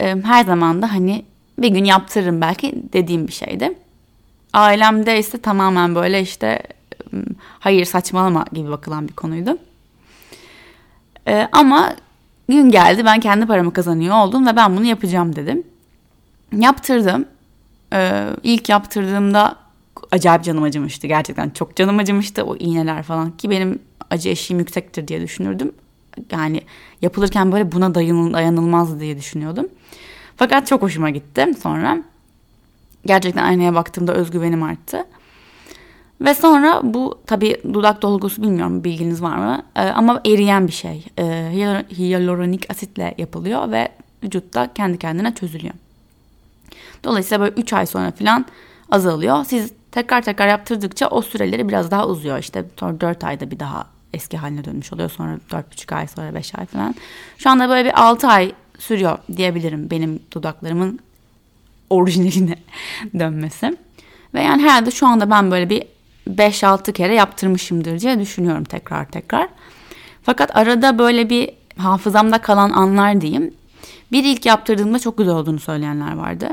e, 0.00 0.16
her 0.22 0.44
zaman 0.44 0.82
da 0.82 0.92
hani 0.92 1.24
bir 1.58 1.68
gün 1.68 1.84
yaptırırım 1.84 2.40
belki 2.40 2.74
dediğim 2.92 3.26
bir 3.26 3.32
şeydi. 3.32 3.78
Ailemde 4.52 5.18
ise 5.18 5.38
tamamen 5.38 5.94
böyle 5.94 6.20
işte 6.20 6.62
hayır 7.58 7.84
saçmalama 7.84 8.44
gibi 8.52 8.70
bakılan 8.70 9.08
bir 9.08 9.12
konuydu. 9.12 9.58
Ee, 11.28 11.48
ama 11.52 11.92
gün 12.48 12.70
geldi 12.70 13.04
ben 13.04 13.20
kendi 13.20 13.46
paramı 13.46 13.72
kazanıyor 13.72 14.16
oldum 14.16 14.46
ve 14.46 14.56
ben 14.56 14.76
bunu 14.76 14.84
yapacağım 14.84 15.36
dedim. 15.36 15.62
Yaptırdım. 16.56 17.24
Ee, 17.92 18.26
ilk 18.42 18.68
yaptırdığımda 18.68 19.56
acayip 20.12 20.44
canım 20.44 20.62
acımıştı 20.62 21.06
gerçekten 21.06 21.50
çok 21.50 21.76
canım 21.76 21.98
acımıştı 21.98 22.44
o 22.44 22.56
iğneler 22.56 23.02
falan 23.02 23.30
ki 23.36 23.50
benim 23.50 23.78
acı 24.10 24.28
eşiğim 24.28 24.60
yüksektir 24.60 25.08
diye 25.08 25.20
düşünürdüm. 25.20 25.72
yani 26.32 26.62
yapılırken 27.02 27.52
böyle 27.52 27.72
buna 27.72 27.94
dayanıl, 27.94 28.32
dayanılmaz 28.32 29.00
diye 29.00 29.18
düşünüyordum. 29.18 29.66
Fakat 30.36 30.66
çok 30.66 30.82
hoşuma 30.82 31.10
gitti 31.10 31.54
sonra. 31.62 31.98
Gerçekten 33.06 33.44
aynaya 33.44 33.74
baktığımda 33.74 34.14
özgüvenim 34.14 34.62
arttı. 34.62 35.04
Ve 36.20 36.34
sonra 36.34 36.80
bu 36.84 37.18
tabi 37.26 37.56
dudak 37.72 38.02
dolgusu 38.02 38.42
bilmiyorum 38.42 38.84
bilginiz 38.84 39.22
var 39.22 39.36
mı 39.36 39.62
ee, 39.76 39.80
ama 39.80 40.20
eriyen 40.26 40.66
bir 40.66 40.72
şey. 40.72 41.06
Ee, 41.18 41.84
hyaluronik 41.96 42.70
asitle 42.70 43.14
yapılıyor 43.18 43.70
ve 43.70 43.88
vücutta 44.22 44.72
kendi 44.74 44.98
kendine 44.98 45.34
çözülüyor. 45.34 45.74
Dolayısıyla 47.04 47.40
böyle 47.40 47.54
3 47.60 47.72
ay 47.72 47.86
sonra 47.86 48.10
falan 48.10 48.46
azalıyor. 48.90 49.44
Siz 49.44 49.72
tekrar 49.92 50.22
tekrar 50.22 50.48
yaptırdıkça 50.48 51.08
o 51.08 51.22
süreleri 51.22 51.68
biraz 51.68 51.90
daha 51.90 52.08
uzuyor. 52.08 52.38
İşte 52.38 52.64
4 52.80 53.24
ayda 53.24 53.50
bir 53.50 53.58
daha 53.58 53.86
eski 54.14 54.36
haline 54.36 54.64
dönmüş 54.64 54.92
oluyor. 54.92 55.10
Sonra 55.10 55.38
4,5 55.50 55.94
ay 55.94 56.08
sonra 56.08 56.34
5 56.34 56.54
ay 56.54 56.66
falan. 56.66 56.94
Şu 57.38 57.50
anda 57.50 57.68
böyle 57.68 57.88
bir 57.88 58.02
6 58.02 58.28
ay 58.28 58.52
sürüyor 58.78 59.18
diyebilirim 59.36 59.90
benim 59.90 60.20
dudaklarımın 60.32 60.98
orijinaline 61.90 62.58
dönmesi. 63.18 63.76
Ve 64.34 64.42
yani 64.42 64.62
herhalde 64.62 64.90
şu 64.90 65.06
anda 65.06 65.30
ben 65.30 65.50
böyle 65.50 65.70
bir 65.70 65.82
5-6 66.30 66.92
kere 66.92 67.14
yaptırmışımdır 67.14 68.00
diye 68.00 68.20
düşünüyorum 68.20 68.64
tekrar 68.64 69.10
tekrar. 69.10 69.48
Fakat 70.22 70.56
arada 70.56 70.98
böyle 70.98 71.30
bir 71.30 71.50
hafızamda 71.76 72.38
kalan 72.38 72.70
anlar 72.70 73.20
diyeyim. 73.20 73.54
Bir 74.12 74.24
ilk 74.24 74.46
yaptırdığımda 74.46 74.98
çok 74.98 75.18
güzel 75.18 75.34
olduğunu 75.34 75.60
söyleyenler 75.60 76.16
vardı. 76.16 76.48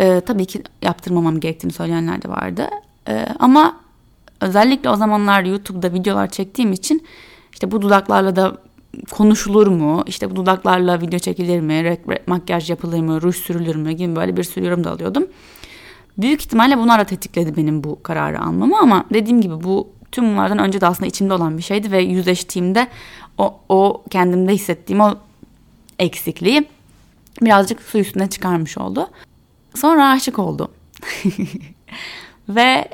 Ee, 0.00 0.22
tabii 0.26 0.46
ki 0.46 0.62
yaptırmamam 0.82 1.40
gerektiğini 1.40 1.72
söyleyenler 1.72 2.22
de 2.22 2.28
vardı. 2.28 2.68
Ee, 3.08 3.26
ama 3.38 3.76
özellikle 4.40 4.90
o 4.90 4.96
zamanlar 4.96 5.44
YouTube'da 5.44 5.92
videolar 5.92 6.30
çektiğim 6.30 6.72
için 6.72 7.06
işte 7.52 7.70
bu 7.70 7.82
dudaklarla 7.82 8.36
da 8.36 8.56
konuşulur 9.10 9.66
mu? 9.66 10.04
İşte 10.06 10.30
bu 10.30 10.36
dudaklarla 10.36 11.00
video 11.00 11.18
çekilir 11.18 11.60
mi? 11.60 11.98
Makyaj 12.26 12.70
yapılır 12.70 13.00
mı? 13.00 13.22
Ruj 13.22 13.36
sürülür 13.36 13.76
mü? 13.76 13.92
Gibi 13.92 14.16
böyle 14.16 14.36
bir 14.36 14.44
sürü 14.44 14.64
yorum 14.64 14.84
da 14.84 14.90
alıyordum. 14.90 15.26
Büyük 16.22 16.40
ihtimalle 16.42 16.78
bunlar 16.78 17.00
da 17.00 17.04
tetikledi 17.04 17.56
benim 17.56 17.84
bu 17.84 18.02
kararı 18.02 18.40
almamı 18.40 18.78
ama 18.78 19.04
dediğim 19.12 19.40
gibi 19.40 19.64
bu 19.64 19.88
tüm 20.12 20.24
bunlardan 20.24 20.58
önce 20.58 20.80
de 20.80 20.86
aslında 20.86 21.06
içimde 21.06 21.34
olan 21.34 21.58
bir 21.58 21.62
şeydi 21.62 21.90
ve 21.90 22.02
yüzleştiğimde 22.02 22.88
o, 23.38 23.60
o 23.68 24.02
kendimde 24.10 24.52
hissettiğim 24.52 25.00
o 25.00 25.14
eksikliği 25.98 26.68
birazcık 27.42 27.82
su 27.82 27.98
üstüne 27.98 28.28
çıkarmış 28.28 28.78
oldu. 28.78 29.10
Sonra 29.74 30.08
aşık 30.08 30.38
oldum. 30.38 30.68
ve 32.48 32.88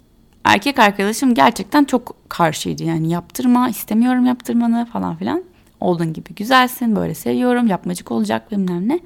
erkek 0.44 0.78
arkadaşım 0.78 1.34
gerçekten 1.34 1.84
çok 1.84 2.16
karşıydı. 2.28 2.84
Yani 2.84 3.10
yaptırma, 3.10 3.68
istemiyorum 3.68 4.26
yaptırmanı 4.26 4.86
falan 4.92 5.16
filan. 5.16 5.44
Olduğun 5.80 6.12
gibi 6.12 6.34
güzelsin, 6.34 6.96
böyle 6.96 7.14
seviyorum, 7.14 7.66
yapmacık 7.66 8.10
olacak 8.10 8.52
bilmem 8.52 8.88
ne. 8.88 9.00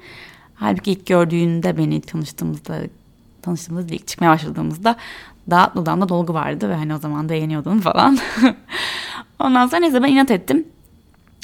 Halbuki 0.55 0.91
ilk 0.91 1.05
gördüğünde 1.05 1.77
beni 1.77 2.01
tanıştığımızda, 2.01 2.77
tanıştığımızda 3.41 3.95
ilk 3.95 4.07
çıkmaya 4.07 4.29
başladığımızda 4.29 4.95
daha 5.49 5.75
dudağımda 5.75 6.09
dolgu 6.09 6.33
vardı 6.33 6.69
ve 6.69 6.75
hani 6.75 6.95
o 6.95 6.97
zaman 6.97 7.29
da 7.29 7.33
beğeniyordum 7.33 7.81
falan. 7.81 8.17
Ondan 9.39 9.67
sonra 9.67 9.81
neyse 9.81 10.03
ben 10.03 10.07
inat 10.07 10.31
ettim. 10.31 10.65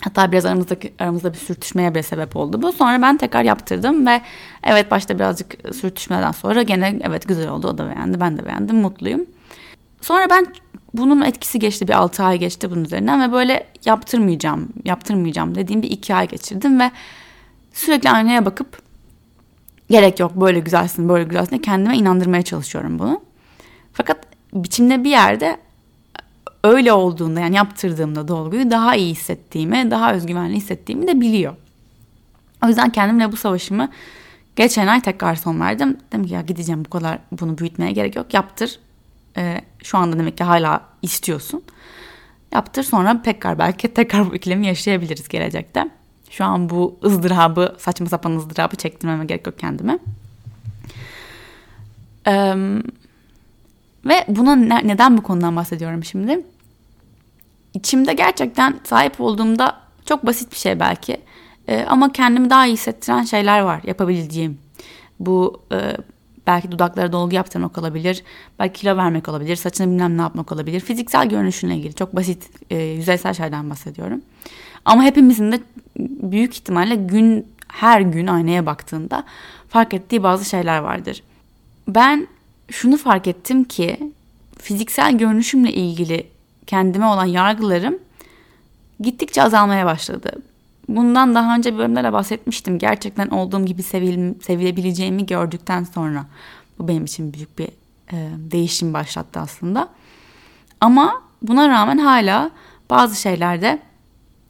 Hatta 0.04 0.32
biraz 0.32 0.46
aramızdaki, 0.46 0.94
aramızda 1.00 1.34
bir 1.34 1.38
sürtüşmeye 1.38 1.92
bile 1.94 2.04
sebep 2.04 2.36
oldu 2.36 2.62
bu. 2.62 2.72
Sonra 2.72 3.02
ben 3.02 3.18
tekrar 3.18 3.44
yaptırdım 3.44 4.08
ve 4.08 4.22
evet 4.64 4.92
başta 4.92 5.16
birazcık 5.16 5.76
sürtüşmeden 5.76 6.32
sonra 6.32 6.62
gene 6.62 7.00
evet 7.04 7.28
güzel 7.28 7.50
oldu. 7.50 7.68
O 7.68 7.78
da 7.78 7.90
beğendi, 7.90 8.20
ben 8.20 8.38
de 8.38 8.46
beğendim, 8.46 8.76
mutluyum. 8.76 9.26
Sonra 10.02 10.30
ben 10.30 10.48
bunun 10.94 11.22
etkisi 11.22 11.60
geçti 11.60 11.88
bir 11.88 11.94
6 11.94 12.24
ay 12.24 12.40
geçti 12.40 12.72
bunun 12.72 12.84
üzerinden 12.84 13.22
ve 13.22 13.34
böyle 13.34 13.68
yaptırmayacağım, 13.86 14.70
yaptırmayacağım 14.86 15.56
dediğim 15.56 15.82
bir 15.82 15.92
2 15.92 16.16
ay 16.16 16.28
geçirdim 16.28 16.80
ve 16.80 16.92
sürekli 17.74 18.10
aynaya 18.10 18.46
bakıp 18.46 18.87
gerek 19.90 20.20
yok 20.20 20.36
böyle 20.36 20.60
güzelsin, 20.60 21.10
böyle 21.10 21.24
güzelsin 21.24 21.50
diye 21.50 21.62
kendime 21.62 21.98
inandırmaya 21.98 22.42
çalışıyorum 22.42 23.00
bunu. 23.00 23.22
Fakat 23.94 24.18
biçimde 24.54 25.04
bir 25.04 25.10
yerde 25.10 25.58
öyle 26.64 26.94
olduğunda 26.94 27.40
yani 27.40 27.56
yaptırdığımda 27.56 28.28
dolguyu 28.28 28.72
daha 28.72 28.96
iyi 28.96 29.12
hissettiğimi, 29.12 29.92
daha 29.92 30.14
özgüvenli 30.14 30.56
hissettiğimi 30.56 31.08
de 31.08 31.22
biliyor. 31.22 31.56
O 32.66 32.68
yüzden 32.68 32.90
kendimle 32.90 33.32
bu 33.32 33.36
savaşımı 33.38 33.90
geçen 34.56 34.88
ay 34.88 35.02
tekrar 35.02 35.36
son 35.36 35.60
verdim. 35.60 35.98
Dedim 36.12 36.26
ki 36.26 36.34
ya 36.34 36.42
gideceğim 36.42 36.86
bu 36.86 36.90
kadar 36.90 37.20
bunu 37.32 37.58
büyütmeye 37.58 37.92
gerek 37.92 38.16
yok. 38.16 38.34
Yaptır. 38.34 38.80
Ee, 39.38 39.62
şu 39.84 39.98
anda 39.98 40.20
demek 40.20 40.38
ki 40.38 40.44
hala 40.44 40.82
istiyorsun. 41.02 41.64
Yaptır 42.52 42.84
sonra 42.84 43.22
tekrar 43.22 43.60
belki 43.60 43.94
tekrar 43.94 44.30
bu 44.32 44.36
ikilemi 44.36 44.68
yaşayabiliriz 44.68 45.28
gelecekte. 45.28 45.90
Şu 46.30 46.46
an 46.46 46.70
bu 46.70 47.00
ızdırabı, 47.04 47.76
saçma 47.80 48.08
sapan 48.08 48.36
ızdırabı 48.36 48.76
çektirmeme 48.76 49.26
gerek 49.26 49.48
yok 49.48 49.60
kendime. 49.60 50.00
Ee, 52.28 52.56
ve 54.06 54.26
buna 54.28 54.56
ne, 54.56 54.88
neden 54.88 55.18
bu 55.18 55.24
konudan 55.24 55.56
bahsediyorum 55.56 56.04
şimdi? 56.04 56.46
İçimde 57.74 58.14
gerçekten 58.14 58.80
sahip 58.84 59.22
olduğumda 59.22 59.78
çok 60.06 60.26
basit 60.26 60.52
bir 60.52 60.58
şey 60.58 60.80
belki. 60.80 61.18
Ee, 61.68 61.86
ama 61.90 62.12
kendimi 62.12 62.50
daha 62.50 62.66
iyi 62.66 62.74
hissettiren 62.74 63.24
şeyler 63.24 63.60
var 63.60 63.82
yapabileceğim. 63.84 64.58
Bu 65.20 65.62
e, 65.72 65.98
belki 66.48 66.72
dudaklara 66.72 67.12
dolgu 67.12 67.36
yaptırmak 67.36 67.78
olabilir. 67.78 68.24
Belki 68.60 68.80
kilo 68.80 68.98
vermek 68.98 69.30
olabilir. 69.30 69.56
Saçını 69.56 69.88
bilmem 69.88 70.18
ne 70.18 70.22
yapmak 70.22 70.52
olabilir. 70.52 70.80
Fiziksel 70.80 71.30
görünüşüne 71.30 71.78
ilgili 71.78 71.94
çok 71.94 72.16
basit 72.16 72.50
e, 72.70 72.84
yüzeysel 72.84 73.34
şeylerden 73.34 73.70
bahsediyorum. 73.70 74.22
Ama 74.86 75.04
hepimizin 75.04 75.52
de 75.52 75.60
büyük 76.00 76.54
ihtimalle 76.54 76.96
gün 76.96 77.48
her 77.68 78.02
gün 78.02 78.28
aynaya 78.28 78.66
baktığında 78.66 79.24
fark 79.70 79.94
ettiği 79.94 80.24
bazı 80.24 80.46
şeyler 80.46 80.80
vardır. 80.80 81.24
Ben 81.88 82.28
şunu 82.72 82.98
fark 82.98 83.28
ettim 83.28 83.64
ki 83.64 84.14
fiziksel 84.60 85.18
görünüşümle 85.18 85.74
ilgili 85.74 86.28
kendime 86.68 87.06
olan 87.06 87.26
yargılarım 87.26 87.98
gittikçe 89.00 89.44
azalmaya 89.44 89.86
başladı. 89.86 90.32
Bundan 90.90 91.36
daha 91.36 91.56
önce 91.56 91.78
de 91.78 92.14
bahsetmiştim. 92.14 92.80
Gerçekten 92.80 93.28
olduğum 93.28 93.66
gibi 93.66 93.84
sevil, 93.84 94.34
sevilebileceğimi 94.42 95.26
gördükten 95.26 95.84
sonra 95.84 96.26
bu 96.80 96.88
benim 96.88 97.06
için 97.06 97.34
büyük 97.34 97.60
bir 97.60 97.68
e, 98.12 98.30
değişim 98.52 98.94
başlattı 98.94 99.40
aslında. 99.40 99.90
Ama 100.82 101.22
buna 101.42 101.70
rağmen 101.70 101.98
hala 101.98 102.52
bazı 102.90 103.22
şeylerde 103.22 103.80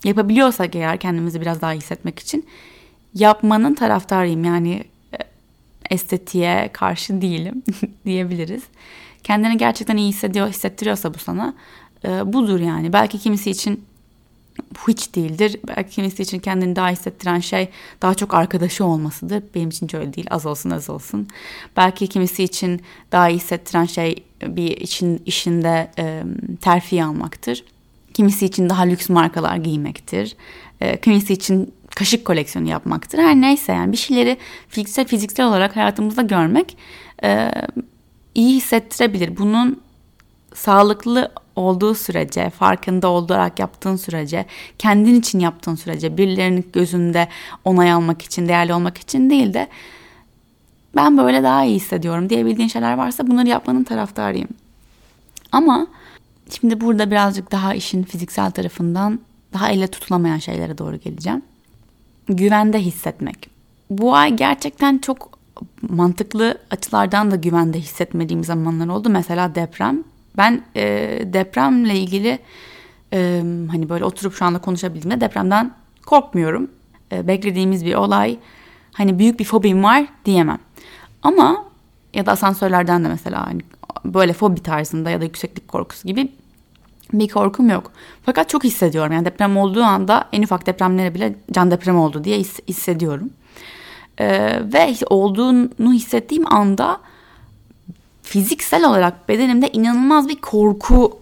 yapabiliyorsak 0.04 0.75
eğer 0.75 1.00
kendimizi 1.00 1.42
biraz 1.42 1.62
daha 1.62 1.74
iyi 1.74 1.77
hissetmek 1.77 2.20
için 2.20 2.46
yapmanın 3.13 3.75
taraftarıyım. 3.75 4.44
Yani 4.44 4.84
estetiğe 5.89 6.70
karşı 6.74 7.22
değilim 7.22 7.63
diyebiliriz. 8.06 8.63
Kendini 9.24 9.58
gerçekten 9.58 9.98
iyi 9.98 10.10
hissediyor, 10.10 10.48
hissettiriyorsa 10.50 11.13
bu 11.13 11.18
sana 11.18 11.54
e, 12.06 12.34
budur 12.34 12.60
yani. 12.60 12.94
Belki 12.94 13.20
kimisi 13.20 13.51
için 13.51 13.86
hiç 14.88 15.16
değildir. 15.16 15.60
Belki 15.68 15.89
kimisi 15.89 16.24
için 16.24 16.39
kendini 16.39 16.75
daha 16.75 16.89
hissettiren 16.89 17.39
şey 17.39 17.70
daha 18.01 18.13
çok 18.13 18.34
arkadaşı 18.34 18.86
olmasıdır. 18.86 19.44
Benim 19.56 19.70
için 19.70 19.89
öyle 19.96 20.13
değil. 20.13 20.27
Az 20.30 20.46
olsun 20.46 20.70
az 20.70 20.89
olsun. 20.89 21.27
Belki 21.77 22.08
kimisi 22.08 22.44
için 22.44 22.82
daha 23.12 23.30
iyi 23.30 23.36
hissettiren 23.36 23.86
şey 23.86 24.24
bir 24.44 24.77
için 24.77 25.22
işinde 25.25 25.92
e, 25.98 26.24
terfi 26.62 27.04
almaktır. 27.04 27.63
Kimisi 28.18 28.46
için 28.46 28.70
daha 28.70 28.82
lüks 28.82 29.10
markalar 29.10 29.56
giymektir. 29.56 30.36
E, 30.82 31.02
kimisi 31.02 31.34
için 31.34 31.74
kaşık 31.96 32.26
koleksiyonu 32.26 32.70
yapmaktır. 32.70 33.20
Her 33.20 33.36
neyse 33.36 33.74
yani 33.74 33.92
bir 33.92 33.98
şeyleri 33.98 34.38
fiziksel 34.70 35.08
fiziksel 35.08 35.46
olarak 35.46 35.76
hayatımızda 35.76 36.22
görmek 36.22 36.78
e, 37.24 37.52
iyi 38.36 38.56
hissettirebilir. 38.56 39.38
Bunun 39.38 39.82
sağlıklı 40.54 41.32
olduğu 41.56 41.96
sürece, 41.96 42.50
farkında 42.50 43.08
olarak 43.08 43.60
yaptığın 43.60 43.96
sürece, 43.96 44.46
kendin 44.80 45.20
için 45.20 45.40
yaptığın 45.40 45.76
sürece, 45.76 46.18
birilerinin 46.18 46.70
gözünde 46.74 47.28
onay 47.66 47.92
almak 47.92 48.22
için, 48.22 48.48
değerli 48.48 48.74
olmak 48.74 48.98
için 48.98 49.30
değil 49.30 49.54
de 49.54 49.68
ben 50.96 51.18
böyle 51.18 51.44
daha 51.44 51.64
iyi 51.64 51.76
hissediyorum 51.76 52.30
diyebildiğin 52.30 52.70
şeyler 52.70 52.94
varsa 52.94 53.28
bunları 53.28 53.48
yapmanın 53.48 53.84
taraftarıyım. 53.84 54.50
Ama 55.52 55.88
şimdi 56.50 56.82
burada 56.82 57.12
birazcık 57.12 57.51
daha 57.51 57.74
işin 57.74 58.04
fiziksel 58.04 58.51
tarafından 58.51 59.20
daha 59.54 59.72
elle 59.72 59.88
tutulamayan 59.88 60.38
şeylere 60.38 60.77
doğru 60.77 60.96
geleceğim 60.96 61.42
güvende 62.30 62.80
hissetmek. 62.80 63.50
Bu 63.89 64.16
ay 64.16 64.36
gerçekten 64.36 64.98
çok 64.98 65.39
mantıklı 65.89 66.58
açılardan 66.72 67.32
da 67.32 67.36
güvende 67.36 67.80
hissetmediğim 67.80 68.44
zamanlar 68.44 68.88
oldu. 68.88 69.10
Mesela 69.10 69.56
deprem. 69.56 70.04
Ben 70.38 70.62
e, 70.75 70.84
depremle 71.25 71.96
ilgili 71.96 72.39
e, 73.13 73.44
hani 73.72 73.89
böyle 73.89 74.06
oturup 74.06 74.34
şu 74.34 74.46
anda 74.46 74.60
konuşabildiğimde 74.60 75.22
depremden 75.22 75.72
korkmuyorum. 76.06 76.72
E, 77.12 77.27
beklediğimiz 77.27 77.86
bir 77.86 77.96
olay. 77.96 78.38
Hani 78.92 79.20
büyük 79.20 79.39
bir 79.39 79.46
fobim 79.46 79.84
var 79.84 80.06
diyemem. 80.25 80.60
Ama 81.24 81.66
ya 82.13 82.25
da 82.25 82.32
asansörlerden 82.32 83.04
de 83.04 83.08
mesela 83.08 83.48
hani 83.48 83.62
böyle 84.06 84.34
fobi 84.34 84.63
tarzında 84.63 85.10
ya 85.10 85.22
da 85.22 85.24
yükseklik 85.24 85.68
korkusu 85.68 86.08
gibi 86.08 86.32
bir 87.14 87.28
korkum 87.28 87.70
yok. 87.70 87.92
Fakat 88.26 88.50
çok 88.50 88.64
hissediyorum. 88.64 89.14
Yani 89.14 89.26
deprem 89.26 89.58
olduğu 89.58 89.84
anda 89.84 90.26
en 90.34 90.44
ufak 90.44 90.66
depremlere 90.66 91.14
bile 91.14 91.36
can 91.52 91.72
deprem 91.72 91.98
oldu 92.00 92.24
diye 92.24 92.40
hissediyorum. 92.68 93.30
Ee, 94.20 94.60
ve 94.74 94.96
olduğunu 95.10 95.94
hissettiğim 95.94 96.54
anda 96.54 97.02
fiziksel 98.22 98.90
olarak 98.90 99.30
bedenimde 99.30 99.70
inanılmaz 99.70 100.28
bir 100.28 100.36
korku 100.36 101.20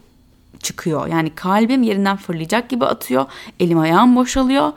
çıkıyor. 0.59 1.07
Yani 1.07 1.29
kalbim 1.35 1.83
yerinden 1.83 2.17
fırlayacak 2.17 2.69
gibi 2.69 2.85
atıyor. 2.85 3.25
Elim 3.59 3.79
ayağım 3.79 4.15
boşalıyor. 4.15 4.71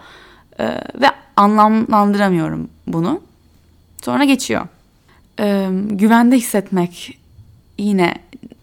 Ee, 0.61 0.65
ve 0.95 1.07
anlamlandıramıyorum 1.37 2.69
bunu. 2.87 3.21
Sonra 4.03 4.25
geçiyor. 4.25 4.67
Ee, 5.41 5.69
güvende 5.91 6.37
hissetmek 6.37 7.19
yine 7.79 8.15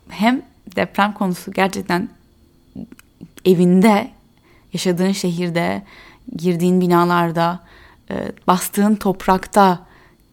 hem 0.09 0.41
deprem 0.75 1.13
konusu 1.13 1.51
gerçekten 1.51 2.09
evinde, 3.45 4.11
yaşadığın 4.73 5.11
şehirde, 5.11 5.83
girdiğin 6.35 6.81
binalarda, 6.81 7.59
e, 8.11 8.31
bastığın 8.47 8.95
toprakta 8.95 9.85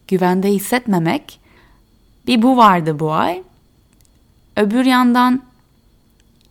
güvende 0.07 0.49
hissetmemek 0.49 1.39
bir 2.27 2.41
bu 2.41 2.57
vardı 2.57 2.99
bu 2.99 3.13
ay. 3.13 3.43
Öbür 4.57 4.85
yandan 4.85 5.43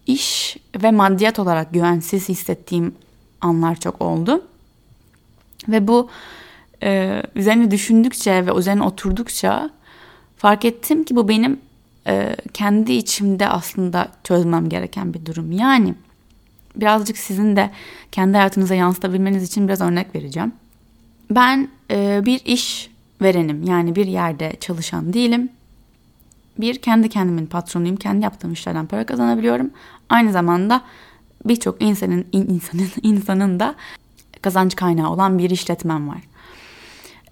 iş 0.06 0.56
ve 0.82 0.90
maddiyat 0.90 1.38
olarak 1.38 1.72
güvensiz 1.72 2.28
hissettiğim 2.28 2.94
anlar 3.40 3.80
çok 3.80 4.02
oldu. 4.02 4.44
Ve 5.68 5.88
bu 5.88 6.11
e, 6.82 7.22
üzerine 7.34 7.70
düşündükçe 7.70 8.46
ve 8.46 8.58
üzerine 8.58 8.82
oturdukça 8.82 9.70
fark 10.37 10.64
ettim 10.64 11.04
ki 11.04 11.16
bu 11.16 11.28
benim 11.28 11.61
e, 12.06 12.37
kendi 12.54 12.92
içimde 12.92 13.49
aslında 13.49 14.09
çözmem 14.25 14.68
gereken 14.68 15.14
bir 15.14 15.26
durum. 15.26 15.52
Yani 15.52 15.94
birazcık 16.76 17.18
sizin 17.18 17.56
de 17.56 17.71
kendi 18.12 18.37
hayatınıza 18.37 18.75
yansıtabilmeniz 18.75 19.42
için 19.42 19.68
biraz 19.68 19.80
örnek 19.80 20.14
vereceğim. 20.14 20.52
Ben 21.30 21.68
e, 21.90 22.23
bir 22.26 22.40
iş 22.44 22.90
verenim 23.23 23.62
yani 23.62 23.97
bir 23.97 24.06
yerde 24.06 24.52
çalışan 24.61 25.12
değilim. 25.12 25.49
Bir 26.59 26.75
kendi 26.78 27.09
kendimin 27.09 27.47
patronuyum. 27.47 27.97
Kendi 27.97 28.25
yaptığım 28.25 28.52
işlerden 28.52 28.87
para 28.87 29.06
kazanabiliyorum. 29.06 29.71
Aynı 30.09 30.32
zamanda 30.32 30.82
birçok 31.44 31.82
insanın 31.82 32.25
insanın 32.32 32.88
insanın 33.02 33.61
da 33.61 33.75
kazanç 34.42 34.76
kaynağı 34.76 35.11
olan 35.11 35.38
bir 35.38 35.50
işletmem 35.50 36.09
var. 36.09 36.21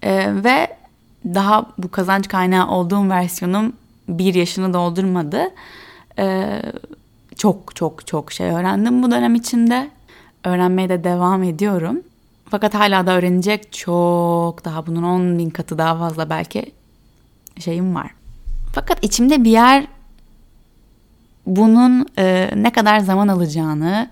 Ee, 0.03 0.43
ve 0.43 0.77
daha 1.25 1.65
bu 1.77 1.91
kazanç 1.91 2.27
kaynağı 2.27 2.67
olduğum 2.67 3.09
versiyonum 3.09 3.73
bir 4.07 4.33
yaşını 4.33 4.73
doldurmadı. 4.73 5.41
Ee, 6.19 6.61
çok 7.37 7.75
çok 7.75 8.07
çok 8.07 8.31
şey 8.31 8.49
öğrendim 8.49 9.03
bu 9.03 9.11
dönem 9.11 9.35
içinde. 9.35 9.89
Öğrenmeye 10.43 10.89
de 10.89 11.03
devam 11.03 11.43
ediyorum. 11.43 12.01
Fakat 12.49 12.73
hala 12.73 13.07
da 13.07 13.17
öğrenecek 13.17 13.73
çok 13.73 14.65
daha 14.65 14.87
bunun 14.87 15.03
10 15.03 15.37
bin 15.37 15.49
katı 15.49 15.77
daha 15.77 15.97
fazla 15.97 16.29
belki 16.29 16.71
şeyim 17.59 17.95
var. 17.95 18.11
Fakat 18.73 19.03
içimde 19.03 19.43
bir 19.43 19.51
yer 19.51 19.87
bunun 21.45 22.05
e, 22.17 22.49
ne 22.55 22.71
kadar 22.71 22.99
zaman 22.99 23.27
alacağını 23.27 24.09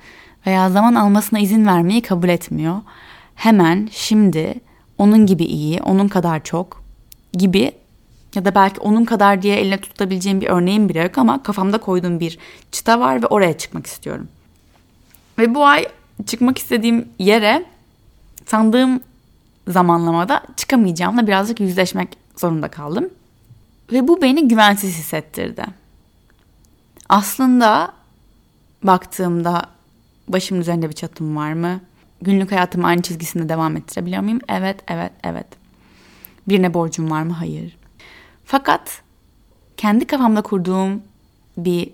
veya 0.47 0.69
zaman 0.69 0.95
almasına 0.95 1.39
izin 1.39 1.65
vermeyi 1.65 2.01
kabul 2.01 2.29
etmiyor. 2.29 2.77
Hemen 3.35 3.89
şimdi 3.91 4.53
onun 4.97 5.25
gibi 5.25 5.43
iyi, 5.43 5.81
onun 5.81 6.07
kadar 6.07 6.43
çok 6.43 6.83
gibi 7.33 7.71
ya 8.35 8.45
da 8.45 8.55
belki 8.55 8.79
onun 8.79 9.05
kadar 9.05 9.41
diye 9.41 9.55
eline 9.55 9.81
tutabileceğim 9.81 10.41
bir 10.41 10.47
örneğim 10.47 10.89
bile 10.89 11.03
yok 11.03 11.17
ama 11.17 11.43
kafamda 11.43 11.77
koyduğum 11.77 12.19
bir 12.19 12.37
çıta 12.71 12.99
var 12.99 13.21
ve 13.21 13.25
oraya 13.25 13.57
çıkmak 13.57 13.87
istiyorum. 13.87 14.27
Ve 15.37 15.55
bu 15.55 15.65
ay 15.65 15.87
çıkmak 16.25 16.57
istediğim 16.57 17.07
yere 17.19 17.65
sandığım 18.45 19.01
zamanlamada 19.67 20.43
çıkamayacağımla 20.57 21.27
birazcık 21.27 21.59
yüzleşmek 21.59 22.17
zorunda 22.35 22.67
kaldım. 22.67 23.09
Ve 23.91 24.07
bu 24.07 24.21
beni 24.21 24.47
güvensiz 24.47 24.97
hissettirdi. 24.97 25.63
Aslında 27.09 27.91
baktığımda 28.83 29.61
başımın 30.27 30.61
üzerinde 30.61 30.89
bir 30.89 30.95
çatım 30.95 31.35
var 31.35 31.53
mı? 31.53 31.79
Günlük 32.21 32.51
hayatımı 32.51 32.87
aynı 32.87 33.01
çizgisinde 33.01 33.49
devam 33.49 33.77
ettirebiliyor 33.77 34.21
muyum? 34.21 34.39
Evet, 34.47 34.79
evet, 34.87 35.11
evet. 35.23 35.47
Birine 36.47 36.73
borcum 36.73 37.11
var 37.11 37.23
mı? 37.23 37.33
Hayır. 37.33 37.78
Fakat 38.51 39.01
kendi 39.77 40.07
kafamda 40.07 40.41
kurduğum 40.41 41.01
bir 41.57 41.89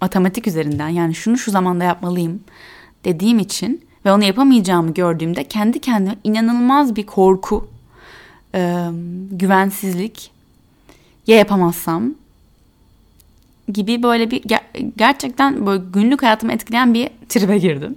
matematik 0.00 0.46
üzerinden 0.46 0.88
yani 0.88 1.14
şunu 1.14 1.38
şu 1.38 1.50
zamanda 1.50 1.84
yapmalıyım 1.84 2.40
dediğim 3.04 3.38
için 3.38 3.84
ve 4.04 4.12
onu 4.12 4.24
yapamayacağımı 4.24 4.94
gördüğümde 4.94 5.44
kendi 5.44 5.80
kendime 5.80 6.16
inanılmaz 6.24 6.96
bir 6.96 7.06
korku, 7.06 7.68
e, 8.54 8.86
güvensizlik 9.30 10.30
ya 11.26 11.36
yapamazsam? 11.36 12.14
gibi 13.72 14.02
böyle 14.02 14.30
bir 14.30 14.42
ger- 14.42 14.92
gerçekten 14.96 15.66
böyle 15.66 15.82
günlük 15.92 16.22
hayatımı 16.22 16.52
etkileyen 16.52 16.94
bir 16.94 17.10
tribe 17.28 17.58
girdim. 17.58 17.96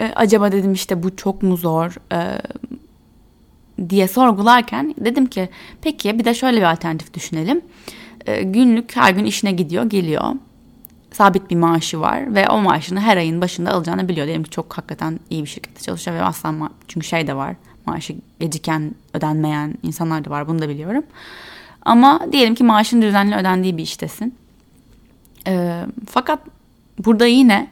E, 0.00 0.12
acaba? 0.16 0.52
dedim 0.52 0.72
işte 0.72 1.02
bu 1.02 1.16
çok 1.16 1.42
mu 1.42 1.56
zor? 1.56 1.94
E, 2.12 2.42
diye 3.88 4.08
sorgularken 4.08 4.94
dedim 4.98 5.26
ki 5.26 5.48
peki 5.82 6.18
bir 6.18 6.24
de 6.24 6.34
şöyle 6.34 6.56
bir 6.56 6.72
alternatif 6.72 7.14
düşünelim. 7.14 7.60
E, 8.26 8.42
günlük 8.42 8.96
her 8.96 9.12
gün 9.12 9.24
işine 9.24 9.52
gidiyor 9.52 9.84
geliyor 9.84 10.24
sabit 11.12 11.50
bir 11.50 11.56
maaşı 11.56 12.00
var 12.00 12.34
ve 12.34 12.48
o 12.48 12.60
maaşını 12.60 13.00
her 13.00 13.16
ayın 13.16 13.40
başında 13.40 13.70
alacağını 13.70 14.08
biliyor. 14.08 14.26
Diyelim 14.26 14.44
ki 14.44 14.50
çok 14.50 14.78
hakikaten 14.78 15.20
iyi 15.30 15.42
bir 15.42 15.48
şirkette 15.48 15.80
çalışıyor 15.80 16.16
ve 16.16 16.22
asla 16.22 16.54
çünkü 16.88 17.06
şey 17.06 17.26
de 17.26 17.36
var 17.36 17.56
maaşı 17.86 18.14
geciken 18.40 18.94
ödenmeyen 19.14 19.74
insanlar 19.82 20.24
da 20.24 20.30
var 20.30 20.48
bunu 20.48 20.62
da 20.62 20.68
biliyorum. 20.68 21.04
Ama 21.82 22.20
diyelim 22.32 22.54
ki 22.54 22.64
maaşın 22.64 23.02
düzenli 23.02 23.36
ödendiği 23.36 23.76
bir 23.76 23.82
iştesin. 23.82 24.34
E, 25.46 25.82
fakat 26.10 26.40
burada 26.98 27.26
yine 27.26 27.68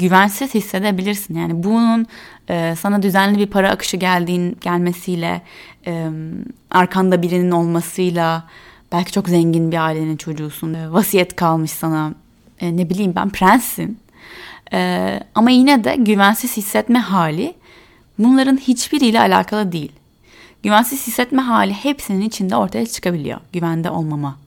güvensiz 0.00 0.54
hissedebilirsin. 0.54 1.38
Yani 1.38 1.64
bunun 1.64 2.06
e, 2.48 2.74
sana 2.78 3.02
düzenli 3.02 3.38
bir 3.38 3.46
para 3.46 3.70
akışı 3.70 3.96
geldiğin 3.96 4.56
gelmesiyle, 4.60 5.42
e, 5.86 6.08
arkanda 6.70 7.22
birinin 7.22 7.50
olmasıyla, 7.50 8.44
belki 8.92 9.12
çok 9.12 9.28
zengin 9.28 9.72
bir 9.72 9.76
ailenin 9.86 10.16
çocuğusun, 10.16 10.74
e, 10.74 10.92
vasiyet 10.92 11.36
kalmış 11.36 11.70
sana, 11.70 12.14
e, 12.60 12.76
ne 12.76 12.90
bileyim 12.90 13.12
ben 13.16 13.30
prenssin. 13.30 13.98
E, 14.72 15.20
ama 15.34 15.50
yine 15.50 15.84
de 15.84 15.96
güvensiz 15.96 16.56
hissetme 16.56 16.98
hali 16.98 17.54
bunların 18.18 18.56
hiçbiriyle 18.56 19.20
alakalı 19.20 19.72
değil. 19.72 19.92
Güvensiz 20.62 21.06
hissetme 21.06 21.42
hali 21.42 21.72
hepsinin 21.72 22.20
içinde 22.20 22.56
ortaya 22.56 22.86
çıkabiliyor. 22.86 23.40
Güvende 23.52 23.90
olmama, 23.90 24.38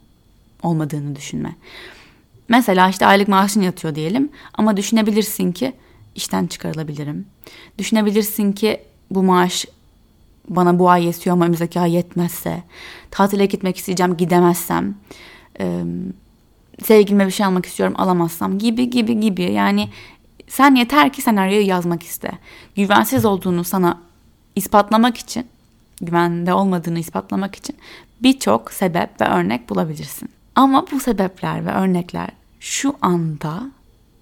olmadığını 0.63 1.15
düşünme. 1.15 1.55
Mesela 2.49 2.89
işte 2.89 3.05
aylık 3.05 3.27
maaşın 3.27 3.61
yatıyor 3.61 3.95
diyelim 3.95 4.29
ama 4.53 4.77
düşünebilirsin 4.77 5.51
ki 5.51 5.73
işten 6.15 6.47
çıkarılabilirim. 6.47 7.25
Düşünebilirsin 7.77 8.51
ki 8.51 8.81
bu 9.11 9.23
maaş 9.23 9.65
bana 10.49 10.79
bu 10.79 10.89
ay 10.89 11.05
yetiyor 11.05 11.33
ama 11.33 11.45
önümüzdeki 11.45 11.79
ay 11.79 11.93
yetmezse, 11.93 12.63
tatile 13.11 13.45
gitmek 13.45 13.77
isteyeceğim 13.77 14.17
gidemezsem, 14.17 14.95
sevgilime 16.83 17.25
bir 17.25 17.31
şey 17.31 17.45
almak 17.45 17.65
istiyorum 17.65 17.95
alamazsam 17.97 18.57
gibi 18.57 18.89
gibi 18.89 19.19
gibi 19.19 19.43
yani 19.43 19.89
sen 20.47 20.75
yeter 20.75 21.13
ki 21.13 21.21
senaryoyu 21.21 21.67
yazmak 21.67 22.03
iste. 22.03 22.31
Güvensiz 22.75 23.25
olduğunu 23.25 23.63
sana 23.63 24.01
ispatlamak 24.55 25.17
için, 25.17 25.47
güvende 26.01 26.53
olmadığını 26.53 26.99
ispatlamak 26.99 27.55
için 27.55 27.75
birçok 28.23 28.71
sebep 28.71 29.21
ve 29.21 29.25
örnek 29.25 29.69
bulabilirsin. 29.69 30.29
Ama 30.55 30.85
bu 30.91 30.99
sebepler 30.99 31.65
ve 31.65 31.71
örnekler 31.71 32.29
şu 32.59 32.95
anda 33.01 33.71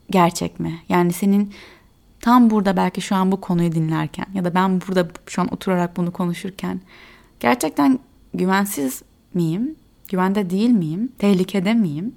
gerçek 0.09 0.59
mi? 0.59 0.79
Yani 0.89 1.13
senin 1.13 1.53
tam 2.19 2.49
burada 2.49 2.77
belki 2.77 3.01
şu 3.01 3.15
an 3.15 3.31
bu 3.31 3.41
konuyu 3.41 3.71
dinlerken 3.71 4.25
ya 4.33 4.45
da 4.45 4.53
ben 4.55 4.81
burada 4.81 5.07
şu 5.27 5.41
an 5.41 5.53
oturarak 5.53 5.97
bunu 5.97 6.11
konuşurken 6.11 6.81
gerçekten 7.39 7.99
güvensiz 8.33 9.01
miyim? 9.33 9.75
Güvende 10.07 10.49
değil 10.49 10.69
miyim? 10.69 11.11
Tehlikede 11.19 11.73
miyim? 11.73 12.15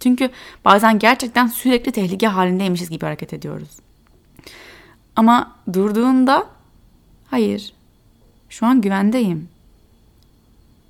Çünkü 0.00 0.30
bazen 0.64 0.98
gerçekten 0.98 1.46
sürekli 1.46 1.92
tehlike 1.92 2.26
halindeymişiz 2.26 2.90
gibi 2.90 3.04
hareket 3.04 3.32
ediyoruz. 3.32 3.68
Ama 5.16 5.56
durduğunda 5.72 6.46
hayır 7.26 7.72
şu 8.48 8.66
an 8.66 8.80
güvendeyim. 8.80 9.48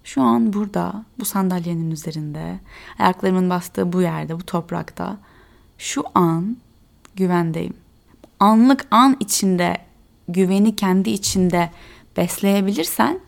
Şu 0.04 0.22
an 0.22 0.52
burada 0.52 1.04
bu 1.18 1.24
sandalyenin 1.24 1.90
üzerinde 1.90 2.60
ayaklarımın 2.98 3.50
bastığı 3.50 3.92
bu 3.92 4.02
yerde 4.02 4.36
bu 4.40 4.42
toprakta 4.42 5.16
şu 5.78 6.04
an 6.14 6.56
güvendeyim. 7.16 7.74
Anlık 8.40 8.86
an 8.90 9.16
içinde 9.20 9.78
güveni 10.28 10.76
kendi 10.76 11.10
içinde 11.10 11.70
besleyebilirsen 12.16 13.20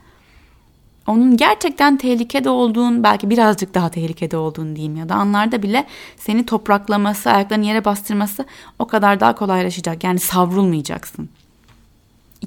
onun 1.07 1.37
gerçekten 1.37 1.97
tehlikede 1.97 2.51
olduğun, 2.51 3.03
belki 3.03 3.31
birazcık 3.31 3.75
daha 3.75 3.89
tehlikede 3.89 4.37
olduğunu 4.37 4.77
diyeyim 4.77 4.97
ya 4.97 5.09
da 5.09 5.15
anlarda 5.15 5.63
bile 5.63 5.87
seni 6.17 6.47
topraklaması, 6.47 7.31
ayaklarını 7.31 7.67
yere 7.67 7.85
bastırması 7.85 8.45
o 8.79 8.87
kadar 8.87 9.21
daha 9.21 9.35
kolaylaşacak. 9.35 10.05
Yani 10.05 10.19
savrulmayacaksın. 10.19 11.29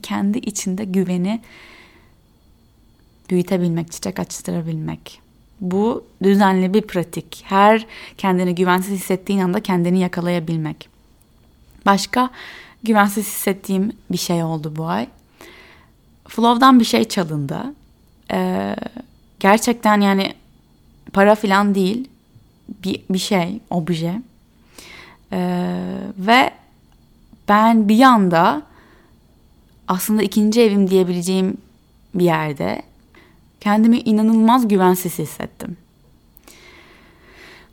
Kendi 0.02 0.38
içinde 0.38 0.86
güveni 0.86 1.42
büyütebilmek, 3.30 3.92
çiçek 3.92 4.20
açtırabilmek. 4.20 5.22
Bu 5.62 6.06
düzenli 6.24 6.74
bir 6.74 6.82
pratik. 6.82 7.44
Her 7.46 7.86
kendini 8.18 8.56
güvensiz 8.56 9.00
hissettiğin 9.00 9.40
anda 9.40 9.64
kendini 9.64 10.00
yakalayabilmek. 10.00 10.90
Başka 11.86 12.30
güvensiz 12.84 13.28
hissettiğim 13.28 13.92
bir 14.12 14.18
şey 14.18 14.44
oldu 14.44 14.74
bu 14.76 14.86
ay. 14.86 15.08
Flow'dan 16.28 16.80
bir 16.80 16.86
şey 16.86 17.04
çalındı. 17.04 17.74
Ee, 18.32 18.76
gerçekten 19.40 20.02
yani 20.02 20.34
para 21.14 21.36
filan 21.36 21.76
değil. 21.76 22.08
Bir, 22.84 23.02
bir 23.10 23.20
şey, 23.20 23.60
obje. 23.70 24.22
Ee, 25.34 25.76
ve 26.18 26.52
ben 27.50 27.90
bir 27.90 28.02
anda 28.02 28.62
aslında 29.88 30.24
ikinci 30.24 30.62
evim 30.62 30.90
diyebileceğim 30.90 31.58
bir 32.14 32.26
yerde 32.26 32.82
kendimi 33.62 34.00
inanılmaz 34.00 34.68
güvensiz 34.68 35.20
hissettim. 35.20 35.78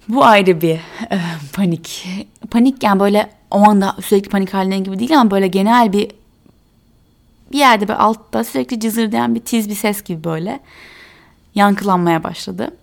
Bu 0.09 0.25
ayrı 0.25 0.61
bir 0.61 0.75
e, 1.11 1.21
panik. 1.53 2.09
Panik 2.51 2.83
yani 2.83 3.01
böyle 3.01 3.31
o 3.51 3.59
anda 3.59 3.97
sürekli 4.03 4.29
panik 4.29 4.55
haline 4.55 4.79
gibi 4.79 4.99
değil 4.99 5.21
ama 5.21 5.31
böyle 5.31 5.47
genel 5.47 5.93
bir 5.93 6.11
bir 7.53 7.59
yerde 7.59 7.89
bir 7.89 8.05
altta 8.05 8.45
sürekli 8.45 8.81
cızırdayan 8.81 9.35
bir 9.35 9.41
tiz 9.41 9.69
bir 9.69 9.75
ses 9.75 10.03
gibi 10.03 10.25
böyle 10.25 10.61
yankılanmaya 11.55 12.25
başladı. 12.25 12.77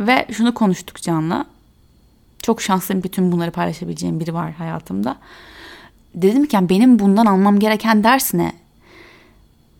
Ve 0.00 0.26
şunu 0.32 0.54
konuştuk 0.54 1.02
Can'la. 1.02 1.44
Çok 2.42 2.62
şanslıyım 2.62 3.02
bütün 3.02 3.32
bunları 3.32 3.50
paylaşabileceğim 3.50 4.20
biri 4.20 4.34
var 4.34 4.52
hayatımda. 4.52 5.16
Dedim 6.14 6.46
ki 6.46 6.56
yani 6.56 6.68
benim 6.68 6.98
bundan 6.98 7.26
almam 7.26 7.58
gereken 7.58 8.04
ders 8.04 8.34
ne? 8.34 8.52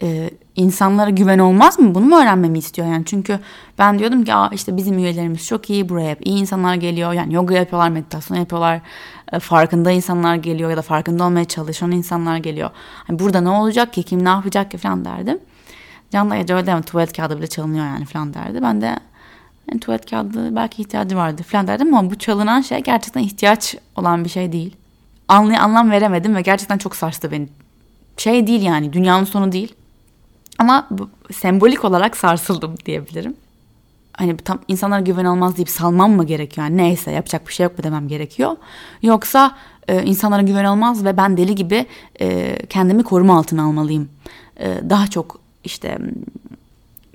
Ee, 0.03 0.31
insanlara 0.57 1.11
güven 1.11 1.39
olmaz 1.39 1.79
mı? 1.79 1.95
Bunu 1.95 2.05
mu 2.05 2.17
öğrenmemi 2.17 2.59
istiyor 2.59 2.89
yani? 2.89 3.05
Çünkü 3.05 3.39
ben 3.79 3.99
diyordum 3.99 4.25
ki 4.25 4.35
Aa, 4.35 4.51
işte 4.53 4.77
bizim 4.77 4.99
üyelerimiz 4.99 5.47
çok 5.47 5.71
iyi 5.71 5.89
buraya 5.89 6.11
hep 6.11 6.27
iyi 6.27 6.41
insanlar 6.41 6.75
geliyor. 6.75 7.13
Yani 7.13 7.35
yoga 7.35 7.55
yapıyorlar, 7.55 7.89
meditasyon 7.89 8.39
yapıyorlar. 8.39 8.81
E, 9.33 9.39
farkında 9.39 9.91
insanlar 9.91 10.35
geliyor 10.35 10.71
ya 10.71 10.77
da 10.77 10.83
farkında 10.83 11.25
olmaya 11.25 11.45
çalışan 11.45 11.91
insanlar 11.91 12.37
geliyor. 12.37 12.71
Hani 13.07 13.19
burada 13.19 13.41
ne 13.41 13.49
olacak 13.49 13.93
ki? 13.93 14.03
Kim 14.03 14.25
ne 14.25 14.29
yapacak 14.29 14.71
ki 14.71 14.79
falan 14.79 15.05
derdim. 15.05 15.39
Can 16.11 16.31
da 16.31 16.35
öyle 16.35 16.67
deme 16.67 16.83
tuvalet 16.83 17.13
kağıdı 17.17 17.39
bile 17.39 17.47
çalınıyor 17.47 17.87
yani 17.87 18.05
falan 18.05 18.35
derdi. 18.35 18.63
Ben 18.63 18.81
de 18.81 18.97
yani 19.71 19.81
tuvalet 19.81 20.11
kağıdı 20.11 20.57
belki 20.57 20.83
ihtiyacı 20.83 21.17
vardı 21.17 21.43
falan 21.43 21.67
derdim 21.67 21.95
ama 21.95 22.11
bu 22.11 22.19
çalınan 22.19 22.61
şey 22.61 22.79
gerçekten 22.81 23.21
ihtiyaç 23.21 23.77
olan 23.97 24.25
bir 24.25 24.29
şey 24.29 24.53
değil. 24.53 24.77
Anlay 25.29 25.59
anlam 25.59 25.91
veremedim 25.91 26.35
ve 26.35 26.43
gerçekten 26.43 26.79
çok 26.79 26.97
sarstı 26.97 27.31
beni. 27.31 27.49
Şey 28.17 28.47
değil 28.47 28.63
yani 28.63 28.93
dünyanın 28.93 29.25
sonu 29.25 29.53
değil 29.53 29.75
ama 30.59 30.87
bu, 30.91 31.09
sembolik 31.33 31.85
olarak 31.85 32.17
sarsıldım 32.17 32.75
diyebilirim. 32.87 33.37
Hani 34.13 34.37
tam 34.37 34.59
insanlara 34.69 35.01
güven 35.01 35.25
olmaz 35.25 35.57
deyip 35.57 35.71
salmam 35.71 36.13
mı 36.13 36.25
gerekiyor? 36.25 36.67
Yani 36.67 36.77
neyse 36.77 37.11
yapacak 37.11 37.49
bir 37.49 37.53
şey 37.53 37.65
yok 37.65 37.79
mu 37.79 37.85
demem 37.85 38.09
gerekiyor. 38.09 38.57
Yoksa 39.03 39.57
e, 39.89 40.03
insanlara 40.03 40.43
güven 40.43 40.65
olmaz 40.65 41.05
ve 41.05 41.17
ben 41.17 41.37
deli 41.37 41.55
gibi 41.55 41.87
e, 42.21 42.57
kendimi 42.67 43.03
koruma 43.03 43.39
altına 43.39 43.65
almalıyım. 43.65 44.09
E, 44.61 44.81
daha 44.91 45.07
çok 45.07 45.41
işte 45.65 45.99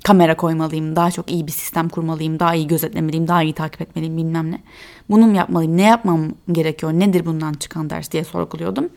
kamera 0.03 0.37
koymalıyım, 0.37 0.95
daha 0.95 1.11
çok 1.11 1.31
iyi 1.31 1.47
bir 1.47 1.51
sistem 1.51 1.89
kurmalıyım, 1.89 2.39
daha 2.39 2.55
iyi 2.55 2.67
gözetlemeliyim, 2.67 3.27
daha 3.27 3.43
iyi 3.43 3.53
takip 3.53 3.81
etmeliyim 3.81 4.17
bilmem 4.17 4.51
ne. 4.51 4.61
Bunu 5.09 5.27
mu 5.27 5.35
yapmalıyım, 5.35 5.77
ne 5.77 5.83
yapmam 5.83 6.21
gerekiyor, 6.51 6.93
nedir 6.93 7.25
bundan 7.25 7.53
çıkan 7.53 7.89
ders 7.89 8.11
diye 8.11 8.23
sorguluyordum. 8.23 8.89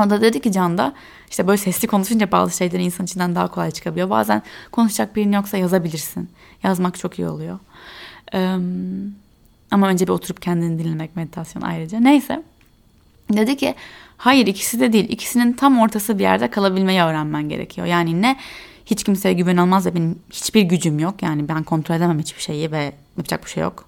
O 0.00 0.10
da 0.10 0.20
dedi 0.20 0.40
ki 0.40 0.52
Can 0.52 0.78
da 0.78 0.94
işte 1.30 1.46
böyle 1.46 1.58
sesli 1.58 1.88
konuşunca 1.88 2.32
bazı 2.32 2.56
şeyler 2.56 2.80
insan 2.80 3.04
içinden 3.04 3.34
daha 3.34 3.48
kolay 3.48 3.70
çıkabiliyor. 3.70 4.10
Bazen 4.10 4.42
konuşacak 4.72 5.16
birin 5.16 5.32
yoksa 5.32 5.56
yazabilirsin. 5.56 6.30
Yazmak 6.62 6.98
çok 6.98 7.18
iyi 7.18 7.28
oluyor. 7.28 7.58
Ee, 8.34 8.56
ama 9.70 9.88
önce 9.88 10.06
bir 10.06 10.12
oturup 10.12 10.42
kendini 10.42 10.78
dinlemek 10.78 11.16
meditasyon 11.16 11.62
ayrıca. 11.62 12.00
Neyse. 12.00 12.42
Dedi 13.32 13.56
ki 13.56 13.74
hayır 14.16 14.46
ikisi 14.46 14.80
de 14.80 14.92
değil. 14.92 15.08
İkisinin 15.08 15.52
tam 15.52 15.78
ortası 15.78 16.18
bir 16.18 16.22
yerde 16.22 16.50
kalabilmeyi 16.50 17.02
öğrenmen 17.02 17.48
gerekiyor. 17.48 17.86
Yani 17.86 18.22
ne 18.22 18.36
hiç 18.86 19.04
kimseye 19.04 19.34
güven 19.34 19.56
olmaz 19.56 19.86
ve 19.86 19.94
benim 19.94 20.18
hiçbir 20.30 20.62
gücüm 20.62 20.98
yok. 20.98 21.22
Yani 21.22 21.48
ben 21.48 21.62
kontrol 21.62 21.94
edemem 21.94 22.18
hiçbir 22.18 22.42
şeyi 22.42 22.72
ve 22.72 22.92
yapacak 23.16 23.44
bir 23.44 23.50
şey 23.50 23.62
yok. 23.62 23.84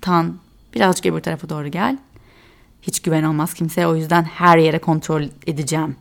Tan 0.00 0.38
birazcık 0.74 1.06
öbür 1.06 1.20
tarafa 1.20 1.48
doğru 1.48 1.68
gel. 1.68 1.98
Hiç 2.82 3.00
güven 3.00 3.22
olmaz 3.22 3.54
kimseye 3.54 3.86
o 3.86 3.96
yüzden 3.96 4.24
her 4.24 4.58
yere 4.58 4.78
kontrol 4.78 5.22
edeceğim 5.46 5.96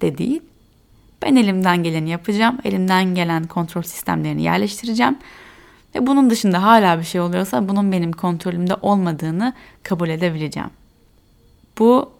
de. 0.00 0.42
Ben 1.22 1.36
elimden 1.36 1.82
geleni 1.82 2.10
yapacağım. 2.10 2.58
Elimden 2.64 3.14
gelen 3.14 3.44
kontrol 3.44 3.82
sistemlerini 3.82 4.42
yerleştireceğim. 4.42 5.18
Ve 5.94 6.06
bunun 6.06 6.30
dışında 6.30 6.62
hala 6.62 6.98
bir 6.98 7.04
şey 7.04 7.20
oluyorsa 7.20 7.68
bunun 7.68 7.92
benim 7.92 8.12
kontrolümde 8.12 8.74
olmadığını 8.82 9.52
kabul 9.82 10.08
edebileceğim. 10.08 10.70
Bu 11.78 12.12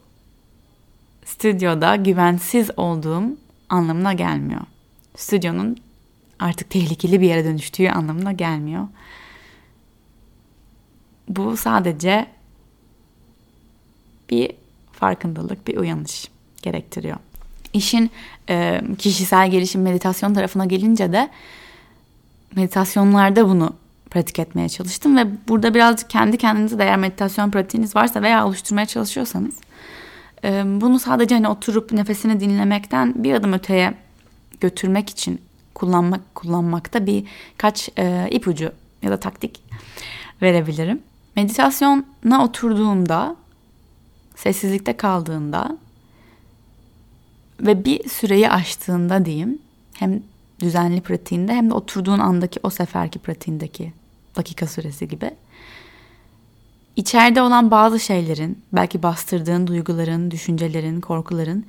stüdyoda 1.25 1.97
güvensiz 1.97 2.71
olduğum 2.77 3.25
anlamına 3.69 4.13
gelmiyor. 4.13 4.61
Stüdyonun 5.17 5.77
artık 6.41 6.71
tehlikeli 6.71 7.21
bir 7.21 7.27
yere 7.27 7.45
dönüştüğü 7.45 7.89
anlamına 7.89 8.33
gelmiyor. 8.33 8.89
Bu 11.29 11.57
sadece 11.57 12.27
bir 14.31 14.51
farkındalık, 14.93 15.67
bir 15.67 15.77
uyanış 15.77 16.29
gerektiriyor. 16.63 17.17
İşin 17.73 18.11
e, 18.49 18.81
kişisel 18.99 19.51
gelişim 19.51 19.83
meditasyon 19.83 20.35
tarafına 20.35 20.65
gelince 20.65 21.13
de 21.13 21.31
meditasyonlarda 22.57 23.49
bunu 23.49 23.73
pratik 24.11 24.39
etmeye 24.39 24.69
çalıştım 24.69 25.17
ve 25.17 25.27
burada 25.49 25.75
birazcık 25.75 26.11
kendi 26.11 26.39
kendinize 26.39 26.79
de 26.79 26.85
eğer 26.85 26.97
meditasyon 26.97 27.51
pratiğiniz 27.51 27.97
varsa 27.97 28.23
veya 28.23 28.47
oluşturmaya 28.47 28.87
çalışıyorsanız 28.87 29.55
e, 30.45 30.63
bunu 30.67 30.99
sadece 30.99 31.35
hani 31.35 31.49
oturup 31.49 31.93
nefesini 31.93 32.41
dinlemekten 32.41 33.25
bir 33.25 33.35
adım 33.35 33.53
öteye 33.53 33.95
götürmek 34.61 35.11
için 35.11 35.41
kullanmak 35.75 36.35
kullanmakta 36.35 37.07
birkaç 37.07 37.89
e, 37.99 38.29
ipucu 38.31 38.73
ya 39.03 39.11
da 39.11 39.21
taktik 39.21 39.63
verebilirim. 40.43 41.03
Meditasyona 41.37 42.45
oturduğunda 42.45 43.37
sessizlikte 44.37 44.97
kaldığında 44.97 45.79
ve 47.61 47.85
bir 47.85 48.09
süreyi 48.09 48.51
aştığında 48.51 49.25
diyeyim 49.25 49.59
hem 49.95 50.23
düzenli 50.61 51.01
pratiğinde 51.01 51.55
hem 51.55 51.71
de 51.71 51.75
oturduğun 51.75 52.19
andaki 52.19 52.61
o 52.63 52.71
seferki 52.71 53.19
pratiğindeki 53.19 53.93
dakika 54.37 54.67
süresi 54.67 55.09
gibi 55.09 55.31
içeride 56.97 57.43
olan 57.43 57.71
bazı 57.71 58.01
şeylerin 58.01 58.63
belki 58.73 59.03
bastırdığın 59.03 59.67
duyguların, 59.67 60.31
düşüncelerin, 60.31 61.01
korkuların 61.01 61.67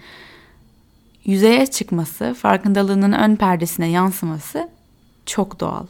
yüzeye 1.26 1.66
çıkması, 1.66 2.36
farkındalığının 2.40 3.12
ön 3.12 3.36
perdesine 3.36 3.88
yansıması 3.88 4.70
çok 5.26 5.60
doğal. 5.60 5.86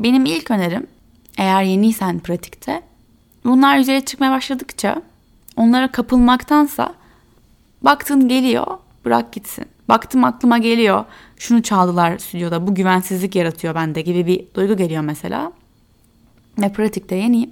Benim 0.00 0.26
ilk 0.26 0.50
önerim 0.50 0.86
eğer 1.38 1.62
yeniysen 1.62 2.18
pratikte 2.18 2.82
bunlar 3.44 3.76
yüzeye 3.76 4.04
çıkmaya 4.04 4.32
başladıkça 4.32 5.02
onlara 5.58 5.92
kapılmaktansa 5.92 6.94
baktın 7.82 8.28
geliyor 8.28 8.66
bırak 9.04 9.32
gitsin. 9.32 9.66
Baktım 9.88 10.24
aklıma 10.24 10.58
geliyor 10.58 11.04
şunu 11.36 11.62
çaldılar 11.62 12.18
stüdyoda 12.18 12.66
bu 12.66 12.74
güvensizlik 12.74 13.36
yaratıyor 13.36 13.74
bende 13.74 14.00
gibi 14.00 14.26
bir 14.26 14.44
duygu 14.54 14.76
geliyor 14.76 15.02
mesela. 15.02 15.52
Ve 16.58 16.72
pratikte 16.72 17.16
yeniyim. 17.16 17.50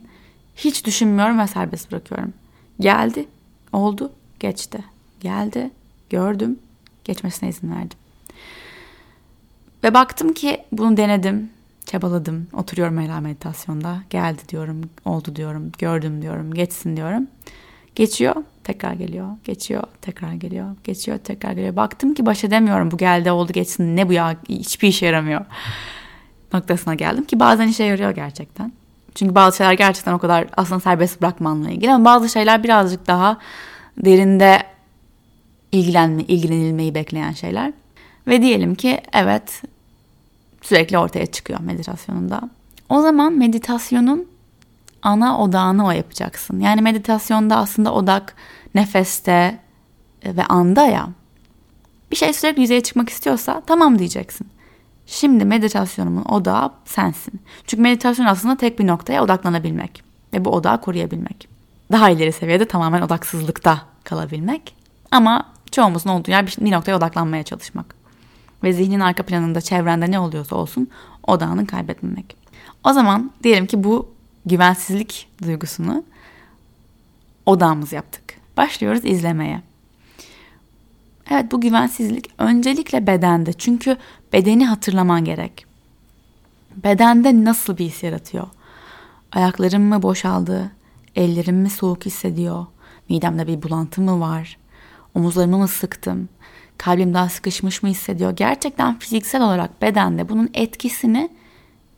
Hiç 0.56 0.86
düşünmüyorum 0.86 1.38
ve 1.38 1.46
serbest 1.46 1.92
bırakıyorum. 1.92 2.32
Geldi, 2.80 3.26
oldu, 3.72 4.12
geçti. 4.40 4.84
Geldi, 5.20 5.70
gördüm, 6.10 6.58
geçmesine 7.04 7.48
izin 7.48 7.70
verdim. 7.70 7.98
Ve 9.84 9.94
baktım 9.94 10.32
ki 10.32 10.64
bunu 10.72 10.96
denedim, 10.96 11.50
çabaladım. 11.86 12.46
Oturuyorum 12.52 12.96
hala 12.96 13.20
meditasyonda. 13.20 14.02
Geldi 14.10 14.42
diyorum, 14.48 14.80
oldu 15.04 15.36
diyorum, 15.36 15.72
gördüm 15.78 16.22
diyorum, 16.22 16.54
geçsin 16.54 16.96
diyorum. 16.96 17.26
Geçiyor, 17.96 18.34
tekrar 18.64 18.92
geliyor, 18.92 19.28
geçiyor, 19.44 19.82
tekrar 20.02 20.32
geliyor, 20.32 20.76
geçiyor, 20.84 21.18
tekrar 21.18 21.52
geliyor. 21.52 21.76
Baktım 21.76 22.14
ki 22.14 22.26
baş 22.26 22.44
edemiyorum 22.44 22.90
bu 22.90 22.96
geldi 22.96 23.30
oldu 23.30 23.52
geçsin 23.52 23.96
ne 23.96 24.08
bu 24.08 24.12
ya 24.12 24.36
hiçbir 24.48 24.88
işe 24.88 25.06
yaramıyor 25.06 25.44
noktasına 26.52 26.94
geldim 26.94 27.24
ki 27.24 27.40
bazen 27.40 27.68
işe 27.68 27.84
yarıyor 27.84 28.10
gerçekten. 28.10 28.72
Çünkü 29.14 29.34
bazı 29.34 29.56
şeyler 29.56 29.72
gerçekten 29.72 30.12
o 30.12 30.18
kadar 30.18 30.46
aslında 30.56 30.80
serbest 30.80 31.20
bırakmanla 31.22 31.70
ilgili 31.70 31.92
ama 31.92 32.04
bazı 32.04 32.28
şeyler 32.28 32.62
birazcık 32.62 33.06
daha 33.06 33.38
derinde 33.98 34.62
ilgilenme, 35.72 36.22
ilgilenilmeyi 36.22 36.94
bekleyen 36.94 37.32
şeyler. 37.32 37.72
Ve 38.26 38.42
diyelim 38.42 38.74
ki 38.74 39.00
evet 39.12 39.62
sürekli 40.62 40.98
ortaya 40.98 41.26
çıkıyor 41.26 41.60
meditasyonunda. 41.60 42.50
O 42.88 43.00
zaman 43.00 43.32
meditasyonun 43.32 44.28
ana 45.06 45.38
odağını 45.38 45.86
o 45.86 45.90
yapacaksın. 45.90 46.60
Yani 46.60 46.82
meditasyonda 46.82 47.56
aslında 47.56 47.94
odak 47.94 48.34
nefeste 48.74 49.58
ve 50.24 50.44
anda 50.44 50.86
ya. 50.86 51.08
Bir 52.10 52.16
şey 52.16 52.32
sürekli 52.32 52.60
yüzeye 52.60 52.80
çıkmak 52.80 53.08
istiyorsa 53.08 53.62
tamam 53.66 53.98
diyeceksin. 53.98 54.46
Şimdi 55.06 55.44
meditasyonumun 55.44 56.24
odağı 56.24 56.72
sensin. 56.84 57.40
Çünkü 57.66 57.82
meditasyon 57.82 58.26
aslında 58.26 58.56
tek 58.56 58.78
bir 58.78 58.86
noktaya 58.86 59.24
odaklanabilmek 59.24 60.02
ve 60.32 60.44
bu 60.44 60.50
odağı 60.50 60.80
koruyabilmek. 60.80 61.48
Daha 61.92 62.10
ileri 62.10 62.32
seviyede 62.32 62.68
tamamen 62.68 63.02
odaksızlıkta 63.02 63.82
kalabilmek. 64.04 64.74
Ama 65.10 65.44
çoğumuzun 65.70 66.10
olduğu 66.10 66.30
yer 66.30 66.46
bir 66.46 66.70
noktaya 66.70 66.96
odaklanmaya 66.96 67.42
çalışmak. 67.42 67.94
Ve 68.62 68.72
zihnin 68.72 69.00
arka 69.00 69.22
planında 69.22 69.60
çevrende 69.60 70.10
ne 70.10 70.18
oluyorsa 70.18 70.56
olsun 70.56 70.88
odağını 71.26 71.66
kaybetmemek. 71.66 72.36
O 72.84 72.92
zaman 72.92 73.30
diyelim 73.42 73.66
ki 73.66 73.84
bu 73.84 74.15
güvensizlik 74.46 75.28
duygusunu 75.42 76.04
odağımız 77.46 77.92
yaptık. 77.92 78.22
Başlıyoruz 78.56 79.04
izlemeye. 79.04 79.62
Evet 81.30 81.52
bu 81.52 81.60
güvensizlik 81.60 82.30
öncelikle 82.38 83.06
bedende. 83.06 83.52
Çünkü 83.52 83.96
bedeni 84.32 84.66
hatırlaman 84.66 85.24
gerek. 85.24 85.66
Bedende 86.76 87.44
nasıl 87.44 87.78
bir 87.78 87.84
his 87.84 88.02
yaratıyor? 88.02 88.46
Ayaklarım 89.32 89.82
mı 89.82 90.02
boşaldı? 90.02 90.72
Ellerim 91.16 91.56
mi 91.56 91.70
soğuk 91.70 92.06
hissediyor? 92.06 92.66
Midemde 93.08 93.46
bir 93.46 93.62
bulantı 93.62 94.00
mı 94.00 94.20
var? 94.20 94.58
Omuzlarımı 95.14 95.58
mı 95.58 95.68
sıktım? 95.68 96.28
Kalbim 96.78 97.14
daha 97.14 97.28
sıkışmış 97.28 97.82
mı 97.82 97.88
hissediyor? 97.88 98.30
Gerçekten 98.30 98.98
fiziksel 98.98 99.42
olarak 99.42 99.82
bedende 99.82 100.28
bunun 100.28 100.50
etkisini 100.54 101.30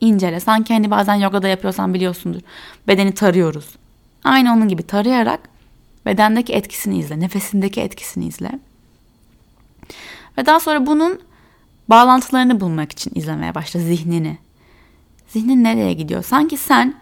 incele. 0.01 0.39
Sanki 0.39 0.73
hani 0.73 0.91
bazen 0.91 1.15
yogada 1.15 1.47
yapıyorsan 1.47 1.93
biliyorsundur. 1.93 2.41
Bedeni 2.87 3.13
tarıyoruz. 3.13 3.75
Aynı 4.23 4.53
onun 4.53 4.67
gibi 4.67 4.83
tarayarak 4.83 5.39
bedendeki 6.05 6.53
etkisini 6.53 6.97
izle. 6.97 7.19
Nefesindeki 7.19 7.81
etkisini 7.81 8.25
izle. 8.27 8.51
Ve 10.37 10.45
daha 10.45 10.59
sonra 10.59 10.85
bunun 10.85 11.19
bağlantılarını 11.89 12.59
bulmak 12.59 12.91
için 12.91 13.11
izlemeye 13.15 13.55
başla 13.55 13.79
zihnini. 13.79 14.37
Zihnin 15.27 15.63
nereye 15.63 15.93
gidiyor? 15.93 16.23
Sanki 16.23 16.57
sen 16.57 16.95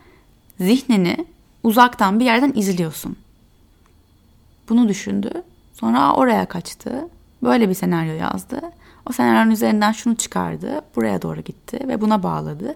zihnini 0.60 1.26
uzaktan 1.64 2.20
bir 2.20 2.26
yerden 2.26 2.54
izliyorsun. 2.56 3.16
Bunu 4.70 4.90
düşündü. 4.90 5.44
Sonra 5.74 6.14
oraya 6.14 6.46
kaçtı. 6.46 7.10
Böyle 7.44 7.70
bir 7.70 7.74
senaryo 7.74 8.14
yazdı. 8.14 8.62
O 9.10 9.14
senaryonun 9.14 9.52
üzerinden 9.52 9.92
şunu 9.92 10.16
çıkardı. 10.16 10.82
Buraya 10.96 11.22
doğru 11.22 11.42
gitti 11.42 11.80
ve 11.88 12.02
buna 12.02 12.24
bağladı. 12.24 12.76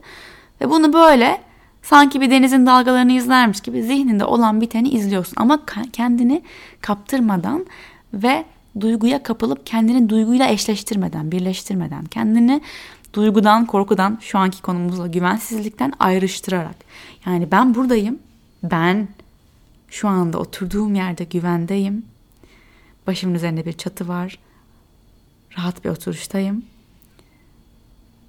Ve 0.62 0.70
bunu 0.70 0.94
böyle 0.94 1.41
sanki 1.82 2.22
bir 2.22 2.32
denizin 2.32 2.65
dalgalarını 2.65 3.12
izlermiş 3.12 3.62
gibi 3.62 3.84
zihninde 3.84 4.26
olan 4.26 4.62
biteni 4.62 4.89
izliyorsun. 4.89 5.34
Ama 5.38 5.60
kendini 5.94 6.41
kaptırmadan 6.82 7.65
ve 8.13 8.46
duyguya 8.80 9.24
kapılıp 9.24 9.65
kendini 9.65 10.10
duyguyla 10.10 10.48
eşleştirmeden, 10.48 11.32
birleştirmeden, 11.32 12.06
kendini 12.06 12.62
duygudan, 13.13 13.65
korkudan, 13.65 14.17
şu 14.22 14.39
anki 14.39 14.62
konumuzla 14.62 15.08
güvensizlikten 15.08 15.94
ayrıştırarak. 16.00 16.76
Yani 17.26 17.52
ben 17.52 17.76
buradayım, 17.76 18.20
ben 18.63 19.08
şu 19.89 20.08
anda 20.08 20.38
oturduğum 20.38 20.96
yerde 20.96 21.24
güvendeyim. 21.24 22.06
Başımın 23.08 23.36
üzerinde 23.36 23.65
bir 23.65 23.74
çatı 23.74 24.08
var. 24.08 24.39
Rahat 25.58 25.86
bir 25.86 25.90
oturuştayım. 25.90 26.66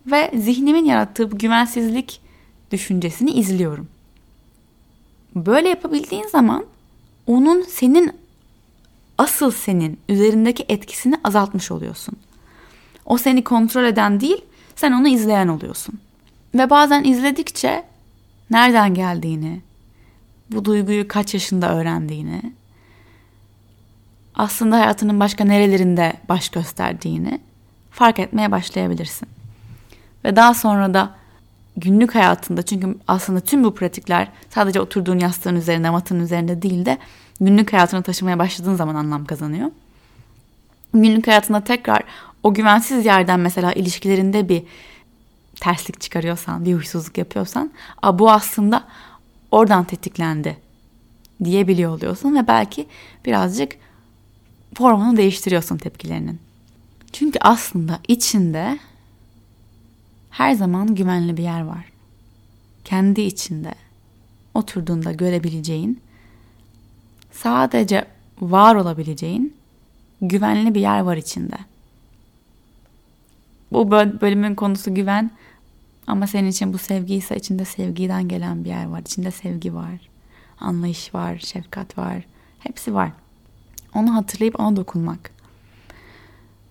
Ve 0.07 0.31
zihnimin 0.37 0.85
yarattığı 0.85 1.33
bu 1.33 1.39
güvensizlik 1.39 2.21
düşüncesini 2.71 3.31
izliyorum. 3.31 3.89
Böyle 5.35 5.69
yapabildiğin 5.69 6.29
zaman 6.29 6.65
onun 7.27 7.63
senin 7.63 8.13
asıl 9.19 9.51
senin 9.51 9.99
üzerindeki 10.09 10.65
etkisini 10.69 11.17
azaltmış 11.25 11.71
oluyorsun. 11.71 12.17
O 13.05 13.19
seni 13.19 13.45
kontrol 13.45 13.85
eden 13.85 14.21
değil, 14.21 14.45
sen 14.77 14.93
onu 14.93 15.09
izleyen 15.09 15.49
oluyorsun. 15.49 16.01
Ve 16.55 16.71
bazen 16.71 17.05
izledikçe 17.05 17.85
nereden 18.51 18.95
geldiğini, 18.95 19.61
bu 20.51 20.65
duyguyu 20.65 21.09
kaç 21.09 21.35
yaşında 21.35 21.75
öğrendiğini, 21.75 22.53
aslında 24.35 24.77
hayatının 24.77 25.21
başka 25.21 25.45
nerelerinde 25.45 26.13
baş 26.29 26.49
gösterdiğini 26.49 27.41
fark 27.91 28.19
etmeye 28.19 28.51
başlayabilirsin. 28.51 29.29
Ve 30.25 30.37
daha 30.37 30.55
sonra 30.55 30.95
da 30.95 31.11
günlük 31.77 32.15
hayatında 32.15 32.63
çünkü 32.63 32.99
aslında 33.09 33.41
tüm 33.41 33.65
bu 33.65 33.75
pratikler 33.75 34.29
sadece 34.51 34.81
oturduğun 34.81 35.19
yastığın 35.19 35.57
üzerinde, 35.57 35.91
matın 35.91 36.21
üzerinde 36.21 36.63
değil 36.63 36.87
de 36.87 36.99
günlük 37.41 37.73
hayatına 37.73 38.03
taşımaya 38.03 38.39
başladığın 38.39 38.75
zaman 38.75 38.95
anlam 38.95 39.25
kazanıyor. 39.25 39.71
Günlük 40.95 41.27
hayatında 41.27 41.65
tekrar 41.65 42.03
o 42.43 42.55
güvensiz 42.55 43.07
yerden 43.07 43.41
mesela 43.41 43.73
ilişkilerinde 43.73 44.49
bir 44.49 44.63
terslik 45.61 46.01
çıkarıyorsan, 46.01 46.65
bir 46.65 46.75
huysuzluk 46.75 47.19
yapıyorsan, 47.19 47.73
a 48.03 48.19
bu 48.19 48.31
aslında 48.31 48.85
oradan 49.51 49.85
tetiklendi 49.85 50.57
diyebiliyor 51.45 51.97
oluyorsun 51.97 52.35
ve 52.35 52.49
belki 52.49 52.87
birazcık 53.27 53.77
formunu 54.75 55.17
değiştiriyorsun 55.17 55.77
tepkilerinin. 55.77 56.39
Çünkü 57.13 57.39
aslında 57.43 58.01
içinde 58.09 58.79
her 60.31 60.55
zaman 60.55 60.95
güvenli 60.95 61.37
bir 61.37 61.43
yer 61.43 61.61
var. 61.61 61.85
Kendi 62.85 63.21
içinde 63.21 63.75
oturduğunda 64.55 65.13
görebileceğin, 65.13 66.01
sadece 67.33 68.05
var 68.41 68.75
olabileceğin 68.75 69.55
güvenli 70.21 70.75
bir 70.75 70.81
yer 70.81 71.01
var 71.01 71.17
içinde. 71.17 71.57
Bu 73.73 73.91
bölümün 73.91 74.55
konusu 74.55 74.95
güven 74.95 75.31
ama 76.07 76.27
senin 76.27 76.51
için 76.51 76.73
bu 76.73 76.79
sevgi 76.79 77.15
ise 77.15 77.37
içinde 77.37 77.65
sevgiden 77.65 78.29
gelen 78.29 78.65
bir 78.65 78.69
yer 78.69 78.87
var. 78.87 79.01
İçinde 79.01 79.31
sevgi 79.31 79.75
var, 79.75 80.09
anlayış 80.61 81.15
var, 81.15 81.39
şefkat 81.39 81.99
var. 81.99 82.25
Hepsi 82.59 82.95
var. 82.95 83.13
Onu 83.95 84.15
hatırlayıp 84.15 84.61
ona 84.61 84.77
dokunmak. 84.77 85.31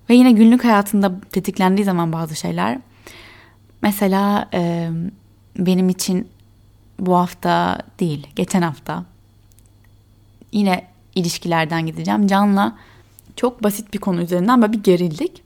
Ve 0.10 0.16
yine 0.16 0.32
günlük 0.32 0.64
hayatında 0.64 1.22
tetiklendiği 1.32 1.86
zaman 1.86 2.14
bazı 2.14 2.36
şeyler. 2.36 2.80
Mesela 3.82 4.50
e, 4.54 4.90
benim 5.58 5.90
için 5.90 6.28
bu 7.00 7.18
hafta 7.18 7.78
değil, 8.00 8.28
geçen 8.36 8.62
hafta 8.62 9.06
yine 10.52 10.88
ilişkilerden 11.16 11.86
gideceğim. 11.86 12.28
Can'la 12.28 12.78
çok 13.36 13.64
basit 13.64 13.94
bir 13.94 14.00
konu 14.00 14.22
üzerinden 14.22 14.62
böyle 14.62 14.74
bir 14.74 14.84
gerildik. 14.84 15.44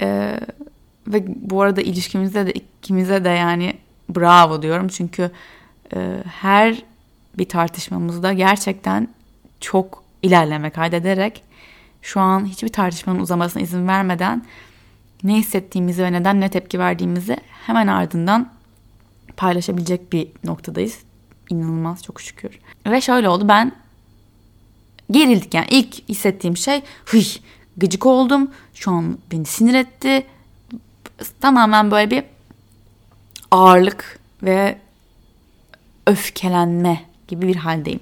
Ee, 0.00 0.40
ve 1.06 1.24
bu 1.50 1.62
arada 1.62 1.80
ilişkimizde 1.80 2.46
de 2.46 2.52
ikimize 2.52 3.24
de 3.24 3.28
yani 3.28 3.74
bravo 4.16 4.62
diyorum. 4.62 4.88
Çünkü 4.88 5.30
e, 5.94 6.18
her 6.26 6.82
bir 7.38 7.48
tartışmamızda 7.48 8.32
gerçekten 8.32 9.08
çok 9.60 10.01
ilerleme 10.22 10.70
kaydederek 10.70 11.44
şu 12.02 12.20
an 12.20 12.46
hiçbir 12.46 12.68
tartışmanın 12.68 13.20
uzamasına 13.20 13.62
izin 13.62 13.88
vermeden 13.88 14.44
ne 15.22 15.34
hissettiğimizi 15.34 16.02
ve 16.02 16.12
neden 16.12 16.40
ne 16.40 16.48
tepki 16.48 16.78
verdiğimizi 16.78 17.36
hemen 17.66 17.86
ardından 17.86 18.52
paylaşabilecek 19.36 20.12
bir 20.12 20.28
noktadayız. 20.44 20.98
İnanılmaz 21.50 22.02
çok 22.02 22.20
şükür. 22.20 22.58
Ve 22.86 23.00
şöyle 23.00 23.28
oldu 23.28 23.48
ben 23.48 23.72
gerildik 25.10 25.54
yani 25.54 25.66
ilk 25.70 26.08
hissettiğim 26.08 26.56
şey 26.56 26.82
hıy 27.04 27.24
gıcık 27.76 28.06
oldum 28.06 28.50
şu 28.74 28.90
an 28.90 29.18
beni 29.32 29.44
sinir 29.44 29.74
etti 29.74 30.26
tamamen 31.40 31.90
böyle 31.90 32.10
bir 32.10 32.24
ağırlık 33.50 34.18
ve 34.42 34.78
öfkelenme 36.06 37.04
gibi 37.28 37.48
bir 37.48 37.56
haldeyim. 37.56 38.00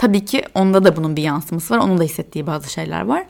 Tabii 0.00 0.24
ki 0.24 0.42
onda 0.54 0.84
da 0.84 0.96
bunun 0.96 1.16
bir 1.16 1.22
yansıması 1.22 1.74
var. 1.74 1.78
Onun 1.78 1.98
da 1.98 2.02
hissettiği 2.02 2.46
bazı 2.46 2.72
şeyler 2.72 3.00
var. 3.00 3.24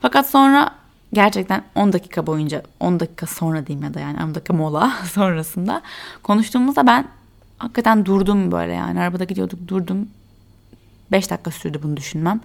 Fakat 0.00 0.30
sonra 0.30 0.70
gerçekten 1.12 1.64
10 1.74 1.92
dakika 1.92 2.26
boyunca 2.26 2.62
10 2.80 3.00
dakika 3.00 3.26
sonra 3.26 3.66
diyeyim 3.66 3.86
ya 3.86 3.94
da 3.94 4.00
yani 4.00 4.24
10 4.24 4.34
dakika 4.34 4.54
mola 4.54 4.92
sonrasında 5.12 5.82
konuştuğumuzda 6.22 6.86
ben 6.86 7.08
hakikaten 7.58 8.06
durdum 8.06 8.52
böyle 8.52 8.72
yani 8.72 9.00
arabada 9.00 9.24
gidiyorduk 9.24 9.68
durdum 9.68 10.08
5 11.12 11.30
dakika 11.30 11.50
sürdü 11.50 11.80
bunu 11.82 11.96
düşünmem. 11.96 12.40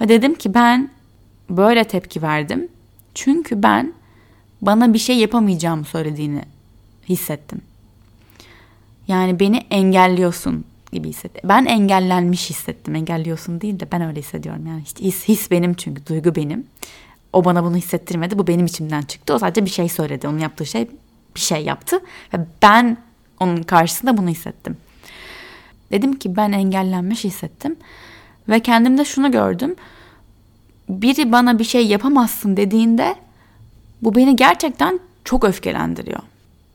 Ve 0.00 0.08
dedim 0.08 0.34
ki 0.34 0.54
ben 0.54 0.90
böyle 1.50 1.84
tepki 1.84 2.22
verdim. 2.22 2.68
Çünkü 3.14 3.62
ben 3.62 3.92
bana 4.62 4.94
bir 4.94 4.98
şey 4.98 5.16
yapamayacağımı 5.18 5.84
söylediğini 5.84 6.42
hissettim. 7.08 7.60
Yani 9.08 9.40
beni 9.40 9.56
engelliyorsun 9.70 10.64
gibi 10.92 11.08
hissettim. 11.08 11.40
Ben 11.44 11.64
engellenmiş 11.64 12.50
hissettim. 12.50 12.94
Engelliyorsun 12.94 13.60
değil 13.60 13.80
de 13.80 13.92
ben 13.92 14.02
öyle 14.02 14.20
hissediyorum. 14.20 14.66
Yani 14.66 14.82
his, 15.00 15.24
his 15.28 15.50
benim 15.50 15.74
çünkü 15.74 16.06
duygu 16.06 16.34
benim. 16.34 16.66
O 17.32 17.44
bana 17.44 17.64
bunu 17.64 17.76
hissettirmedi. 17.76 18.38
Bu 18.38 18.46
benim 18.46 18.66
içimden 18.66 19.02
çıktı. 19.02 19.34
O 19.34 19.38
sadece 19.38 19.64
bir 19.64 19.70
şey 19.70 19.88
söyledi. 19.88 20.28
Onun 20.28 20.38
yaptığı 20.38 20.66
şey 20.66 20.88
bir 21.34 21.40
şey 21.40 21.64
yaptı. 21.64 22.00
Ve 22.34 22.46
ben 22.62 22.96
onun 23.40 23.62
karşısında 23.62 24.16
bunu 24.16 24.28
hissettim. 24.28 24.76
Dedim 25.92 26.18
ki 26.18 26.36
ben 26.36 26.52
engellenmiş 26.52 27.24
hissettim. 27.24 27.76
Ve 28.48 28.60
kendimde 28.60 29.04
şunu 29.04 29.30
gördüm. 29.30 29.76
Biri 30.88 31.32
bana 31.32 31.58
bir 31.58 31.64
şey 31.64 31.86
yapamazsın 31.86 32.56
dediğinde 32.56 33.14
bu 34.02 34.14
beni 34.14 34.36
gerçekten 34.36 35.00
çok 35.24 35.44
öfkelendiriyor. 35.44 36.20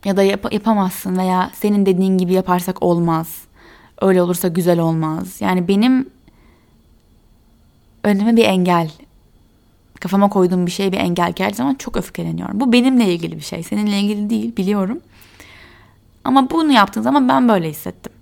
Ya 0.05 0.17
da 0.17 0.23
yap- 0.23 0.53
yapamazsın 0.53 1.17
veya 1.17 1.51
senin 1.53 1.85
dediğin 1.85 2.17
gibi 2.17 2.33
yaparsak 2.33 2.83
olmaz. 2.83 3.27
Öyle 4.03 4.21
olursa 4.21 4.47
güzel 4.47 4.79
olmaz. 4.79 5.41
Yani 5.41 5.67
benim 5.67 6.09
önüme 8.03 8.35
bir 8.35 8.45
engel 8.45 8.91
kafama 9.99 10.29
koyduğum 10.29 10.65
bir 10.65 10.71
şey 10.71 10.91
bir 10.91 10.97
engel 10.97 11.31
geldiği 11.31 11.55
zaman 11.55 11.75
çok 11.75 11.97
öfkeleniyorum. 11.97 12.59
Bu 12.59 12.73
benimle 12.73 13.13
ilgili 13.13 13.35
bir 13.35 13.41
şey. 13.41 13.63
Seninle 13.63 13.99
ilgili 13.99 14.29
değil 14.29 14.55
biliyorum. 14.57 14.99
Ama 16.23 16.49
bunu 16.49 16.71
yaptığın 16.71 17.01
zaman 17.01 17.29
ben 17.29 17.49
böyle 17.49 17.69
hissettim. 17.69 18.13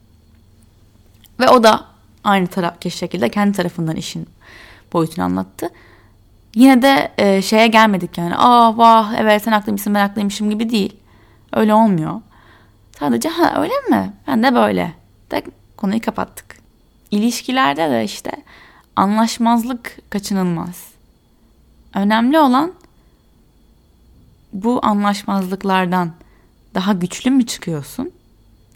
Ve 1.39 1.49
o 1.49 1.63
da 1.63 1.85
aynı 2.23 2.47
taraf 2.47 2.89
şekilde 2.89 3.29
kendi 3.29 3.57
tarafından 3.57 3.95
işin 3.95 4.27
boyutunu 4.93 5.25
anlattı. 5.25 5.69
Yine 6.55 6.81
de 6.81 7.11
e, 7.17 7.41
şeye 7.41 7.67
gelmedik 7.67 8.17
yani. 8.17 8.35
Aa 8.35 8.77
vah 8.77 9.13
evet 9.17 9.43
sen 9.43 9.51
haklıymışsın 9.51 9.93
ben 9.93 10.07
haklıymışım 10.07 10.49
gibi 10.49 10.69
değil. 10.69 10.95
Öyle 11.53 11.73
olmuyor. 11.73 12.21
Sadece 12.99 13.29
ha 13.29 13.61
öyle 13.61 13.73
mi? 13.89 14.13
Ben 14.27 14.43
de 14.43 14.55
böyle. 14.55 14.93
De 15.31 15.43
konuyu 15.81 16.01
kapattık. 16.01 16.57
İlişkilerde 17.11 17.91
de 17.91 18.03
işte 18.03 18.31
anlaşmazlık 18.95 19.97
kaçınılmaz. 20.09 20.85
Önemli 21.95 22.39
olan 22.39 22.73
bu 24.53 24.79
anlaşmazlıklardan 24.85 26.11
daha 26.75 26.93
güçlü 26.93 27.31
mü 27.31 27.45
çıkıyorsun? 27.45 28.11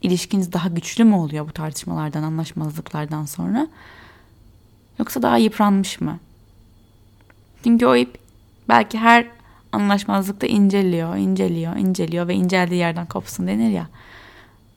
İlişkiniz 0.02 0.54
daha 0.54 0.70
güçlü 0.70 1.04
mü 1.04 1.16
oluyor 1.16 1.48
bu 1.48 1.52
tartışmalardan, 1.52 2.24
anlaşmazlıklardan 2.24 3.26
sonra? 3.26 3.68
Yoksa 5.00 5.22
daha 5.22 5.38
yıpranmış 5.38 6.02
mı? 6.02 6.20
Çünkü 7.64 7.86
o 7.86 7.96
ip 7.96 8.18
belki 8.70 8.98
her 8.98 9.28
anlaşmazlıkta 9.72 10.48
inceliyor, 10.48 11.16
inceliyor, 11.16 11.76
inceliyor 11.76 12.28
ve 12.28 12.34
inceldiği 12.34 12.80
yerden 12.80 13.06
kopsun 13.06 13.48
denir 13.48 13.70
ya. 13.70 13.88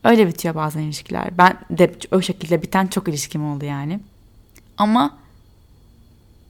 Öyle 0.05 0.29
bitiyor 0.29 0.55
bazen 0.55 0.81
ilişkiler. 0.81 1.39
Ben 1.39 1.59
de 1.71 1.93
o 2.13 2.23
şekilde 2.23 2.63
biten 2.63 2.87
çok 2.87 3.09
ilişkim 3.09 3.45
oldu 3.45 3.65
yani. 3.65 4.01
Ama 4.77 5.19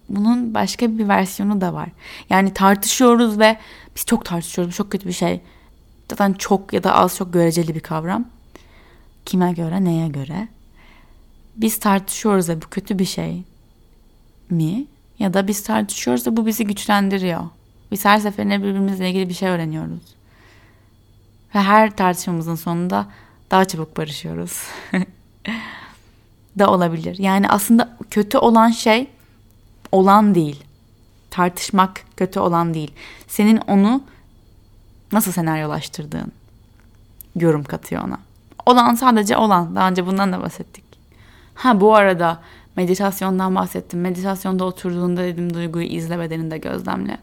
bunun 0.08 0.54
başka 0.54 0.98
bir 0.98 1.08
versiyonu 1.08 1.60
da 1.60 1.74
var. 1.74 1.88
Yani 2.30 2.54
tartışıyoruz 2.54 3.38
ve 3.38 3.58
biz 3.96 4.06
çok 4.06 4.24
tartışıyoruz. 4.24 4.74
Çok 4.74 4.92
kötü 4.92 5.08
bir 5.08 5.12
şey. 5.12 5.40
Zaten 6.10 6.32
çok 6.32 6.72
ya 6.72 6.84
da 6.84 6.94
az 6.94 7.16
çok 7.16 7.32
göreceli 7.32 7.74
bir 7.74 7.80
kavram. 7.80 8.24
Kime 9.24 9.52
göre, 9.52 9.84
neye 9.84 10.08
göre? 10.08 10.48
Biz 11.56 11.78
tartışıyoruz 11.78 12.48
ve 12.48 12.62
bu 12.62 12.66
kötü 12.70 12.98
bir 12.98 13.04
şey 13.04 13.42
mi? 14.50 14.86
Ya 15.18 15.34
da 15.34 15.48
biz 15.48 15.62
tartışıyoruz 15.62 16.26
ve 16.26 16.36
bu 16.36 16.46
bizi 16.46 16.64
güçlendiriyor. 16.64 17.44
Biz 17.90 18.04
her 18.04 18.18
seferinde 18.18 18.58
birbirimizle 18.58 19.08
ilgili 19.08 19.28
bir 19.28 19.34
şey 19.34 19.48
öğreniyoruz. 19.48 20.14
Ve 21.54 21.58
her 21.58 21.96
tartışmamızın 21.96 22.54
sonunda 22.54 23.06
daha 23.50 23.64
çabuk 23.64 23.96
barışıyoruz. 23.96 24.62
da 26.58 26.70
olabilir. 26.70 27.18
Yani 27.18 27.48
aslında 27.48 27.96
kötü 28.10 28.38
olan 28.38 28.70
şey 28.70 29.10
olan 29.92 30.34
değil. 30.34 30.64
Tartışmak 31.30 32.00
kötü 32.16 32.40
olan 32.40 32.74
değil. 32.74 32.92
Senin 33.28 33.56
onu 33.56 34.02
nasıl 35.12 35.32
senaryolaştırdığın 35.32 36.32
yorum 37.36 37.64
katıyor 37.64 38.04
ona. 38.04 38.18
Olan 38.66 38.94
sadece 38.94 39.36
olan. 39.36 39.76
Daha 39.76 39.88
önce 39.88 40.06
bundan 40.06 40.32
da 40.32 40.42
bahsettik. 40.42 40.84
Ha 41.54 41.80
bu 41.80 41.94
arada 41.94 42.40
meditasyondan 42.76 43.54
bahsettim. 43.54 44.00
Meditasyonda 44.00 44.64
oturduğunda 44.64 45.22
dedim 45.22 45.54
duyguyu 45.54 45.86
izle 45.86 46.18
bedeninde 46.18 46.58
gözlemle. 46.58 47.18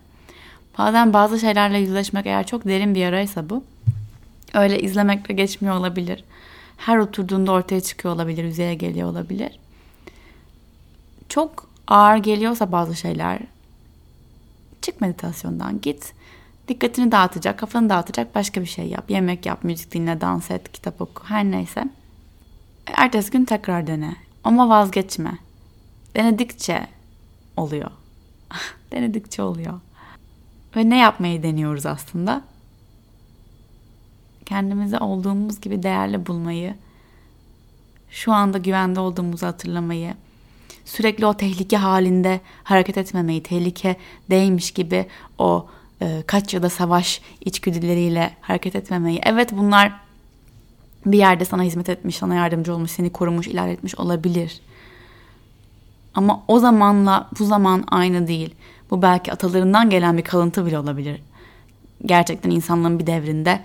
Bazen 0.78 1.14
bazı 1.14 1.40
şeylerle 1.40 1.78
yüzleşmek 1.78 2.26
eğer 2.26 2.46
çok 2.46 2.66
derin 2.66 2.96
bir 2.96 3.00
yaraysa 3.00 3.50
bu. 3.50 3.64
Öyle 4.54 4.80
izlemekle 4.80 5.34
geçmiyor 5.34 5.76
olabilir. 5.76 6.24
Her 6.78 6.98
oturduğunda 6.98 7.52
ortaya 7.52 7.82
çıkıyor 7.82 8.16
olabilir, 8.16 8.44
yüzeye 8.44 8.76
geliyor 8.76 9.10
olabilir. 9.10 9.60
Çok 11.30 11.70
ağır 11.88 12.18
geliyorsa 12.18 12.72
bazı 12.72 12.96
şeyler 12.96 13.40
çık 14.82 15.02
meditasyondan 15.02 15.82
git. 15.82 16.14
Dikkatini 16.68 17.12
dağıtacak, 17.12 17.60
kafanı 17.60 17.90
dağıtacak 17.90 18.36
başka 18.36 18.62
bir 18.62 18.66
şey 18.66 18.88
yap. 18.88 19.12
Yemek 19.12 19.46
yap, 19.46 19.64
müzik 19.64 19.92
dinle, 19.94 20.22
dans 20.22 20.52
et, 20.52 20.72
kitap 20.72 21.02
oku 21.02 21.24
her 21.26 21.44
neyse. 21.44 21.84
Ertesi 22.88 23.32
gün 23.32 23.46
tekrar 23.46 23.88
dene. 23.88 24.16
Ama 24.44 24.70
vazgeçme. 24.70 25.38
Denedikçe 26.16 26.88
oluyor. 27.58 27.92
Denedikçe 28.92 29.42
oluyor. 29.42 29.80
Ve 30.76 30.90
ne 30.90 30.98
yapmayı 30.98 31.44
deniyoruz 31.44 31.86
aslında? 31.86 32.42
Kendimizi 34.46 34.98
olduğumuz 34.98 35.62
gibi 35.62 35.84
değerli 35.84 36.26
bulmayı, 36.26 36.76
şu 38.10 38.34
anda 38.34 38.58
güvende 38.58 39.00
olduğumuzu 39.00 39.48
hatırlamayı, 39.48 40.14
sürekli 40.86 41.26
o 41.26 41.34
tehlike 41.34 41.78
halinde 41.78 42.42
hareket 42.64 42.98
etmemeyi, 42.98 43.44
tehlike 43.44 43.96
değmiş 44.30 44.72
gibi 44.72 45.06
o 45.38 45.68
e, 46.02 46.24
kaç 46.28 46.54
ya 46.54 46.64
da 46.64 46.70
savaş 46.70 47.22
içgüdüleriyle 47.42 48.34
hareket 48.42 48.76
etmemeyi. 48.76 49.22
Evet 49.24 49.52
bunlar 49.52 49.94
bir 51.06 51.18
yerde 51.18 51.46
sana 51.46 51.64
hizmet 51.64 51.90
etmiş, 51.90 52.16
sana 52.16 52.36
yardımcı 52.36 52.74
olmuş, 52.74 52.92
seni 52.92 53.10
korumuş, 53.10 53.48
ilerletmiş 53.48 53.96
olabilir. 53.96 54.62
Ama 56.14 56.44
o 56.48 56.60
zamanla 56.60 57.30
bu 57.40 57.46
zaman 57.46 57.84
aynı 57.88 58.28
değil. 58.28 58.56
Bu 58.92 59.02
belki 59.02 59.32
atalarından 59.32 59.90
gelen 59.90 60.18
bir 60.18 60.24
kalıntı 60.24 60.66
bile 60.66 60.80
olabilir. 60.80 61.22
Gerçekten 62.06 62.50
insanlığın 62.50 63.00
bir 63.00 63.08
devrinde 63.08 63.62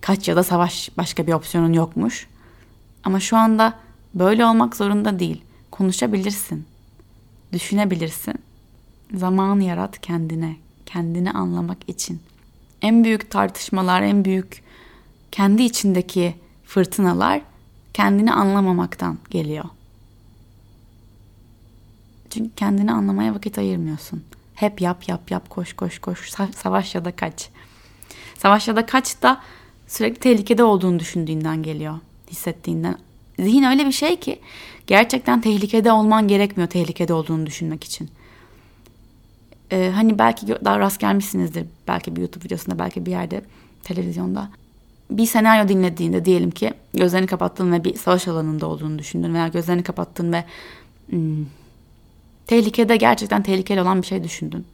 kaç 0.00 0.28
ya 0.28 0.36
da 0.36 0.42
savaş 0.42 0.90
başka 0.96 1.26
bir 1.26 1.32
opsiyonun 1.32 1.72
yokmuş. 1.72 2.26
Ama 3.04 3.20
şu 3.20 3.36
anda 3.36 3.74
böyle 4.14 4.44
olmak 4.46 4.76
zorunda 4.76 5.18
değil. 5.18 5.42
Konuşabilirsin. 5.70 6.66
Düşünebilirsin. 7.52 8.34
Zaman 9.14 9.60
yarat 9.60 10.00
kendine. 10.00 10.56
Kendini 10.86 11.30
anlamak 11.30 11.78
için. 11.88 12.20
En 12.82 13.04
büyük 13.04 13.30
tartışmalar, 13.30 14.02
en 14.02 14.24
büyük 14.24 14.62
kendi 15.32 15.62
içindeki 15.62 16.34
fırtınalar 16.64 17.40
kendini 17.94 18.32
anlamamaktan 18.32 19.18
geliyor. 19.30 19.64
Çünkü 22.30 22.50
kendini 22.56 22.92
anlamaya 22.92 23.34
vakit 23.34 23.58
ayırmıyorsun. 23.58 24.24
Hep 24.54 24.80
yap 24.80 25.08
yap 25.08 25.30
yap 25.30 25.50
koş 25.50 25.72
koş 25.72 25.98
koş 25.98 26.30
savaş 26.56 26.94
ya 26.94 27.04
da 27.04 27.16
kaç. 27.16 27.48
Savaş 28.38 28.68
ya 28.68 28.76
da 28.76 28.86
kaç 28.86 29.22
da 29.22 29.40
sürekli 29.88 30.20
tehlikede 30.20 30.64
olduğunu 30.64 30.98
düşündüğünden 30.98 31.62
geliyor. 31.62 31.94
Hissettiğinden. 32.30 32.98
Zihin 33.38 33.62
öyle 33.62 33.86
bir 33.86 33.92
şey 33.92 34.16
ki 34.16 34.40
gerçekten 34.86 35.40
tehlikede 35.40 35.92
olman 35.92 36.28
gerekmiyor 36.28 36.70
tehlikede 36.70 37.12
olduğunu 37.12 37.46
düşünmek 37.46 37.84
için. 37.84 38.10
Ee, 39.72 39.90
hani 39.94 40.18
belki 40.18 40.46
daha 40.46 40.78
rast 40.78 41.00
gelmişsinizdir 41.00 41.66
belki 41.88 42.16
bir 42.16 42.20
YouTube 42.20 42.44
videosunda 42.44 42.78
belki 42.78 43.06
bir 43.06 43.10
yerde 43.10 43.42
televizyonda. 43.84 44.50
Bir 45.10 45.26
senaryo 45.26 45.68
dinlediğinde 45.68 46.24
diyelim 46.24 46.50
ki 46.50 46.72
gözlerini 46.94 47.26
kapattın 47.26 47.72
ve 47.72 47.84
bir 47.84 47.94
savaş 47.94 48.28
alanında 48.28 48.66
olduğunu 48.66 48.98
düşündün 48.98 49.34
veya 49.34 49.48
gözlerini 49.48 49.82
kapattın 49.82 50.32
ve 50.32 50.44
hmm, 51.10 51.46
tehlikede 52.46 52.96
gerçekten 52.96 53.42
tehlikeli 53.42 53.80
olan 53.80 54.02
bir 54.02 54.06
şey 54.06 54.24
düşündün. 54.24 54.66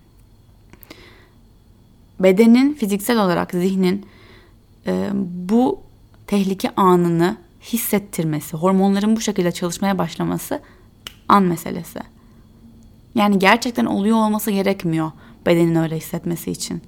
Bedenin 2.20 2.74
fiziksel 2.74 3.24
olarak 3.24 3.50
zihnin 3.50 4.06
e, 4.86 5.10
bu 5.48 5.80
tehlike 6.26 6.70
anını 6.76 7.36
hissettirmesi, 7.62 8.56
hormonların 8.56 9.16
bu 9.16 9.20
şekilde 9.20 9.52
çalışmaya 9.52 9.98
başlaması 9.98 10.60
an 11.28 11.42
meselesi. 11.42 12.00
Yani 13.14 13.38
gerçekten 13.38 13.84
oluyor 13.84 14.16
olması 14.16 14.50
gerekmiyor 14.50 15.12
bedenin 15.46 15.74
öyle 15.74 15.96
hissetmesi 15.96 16.50
için. 16.50 16.82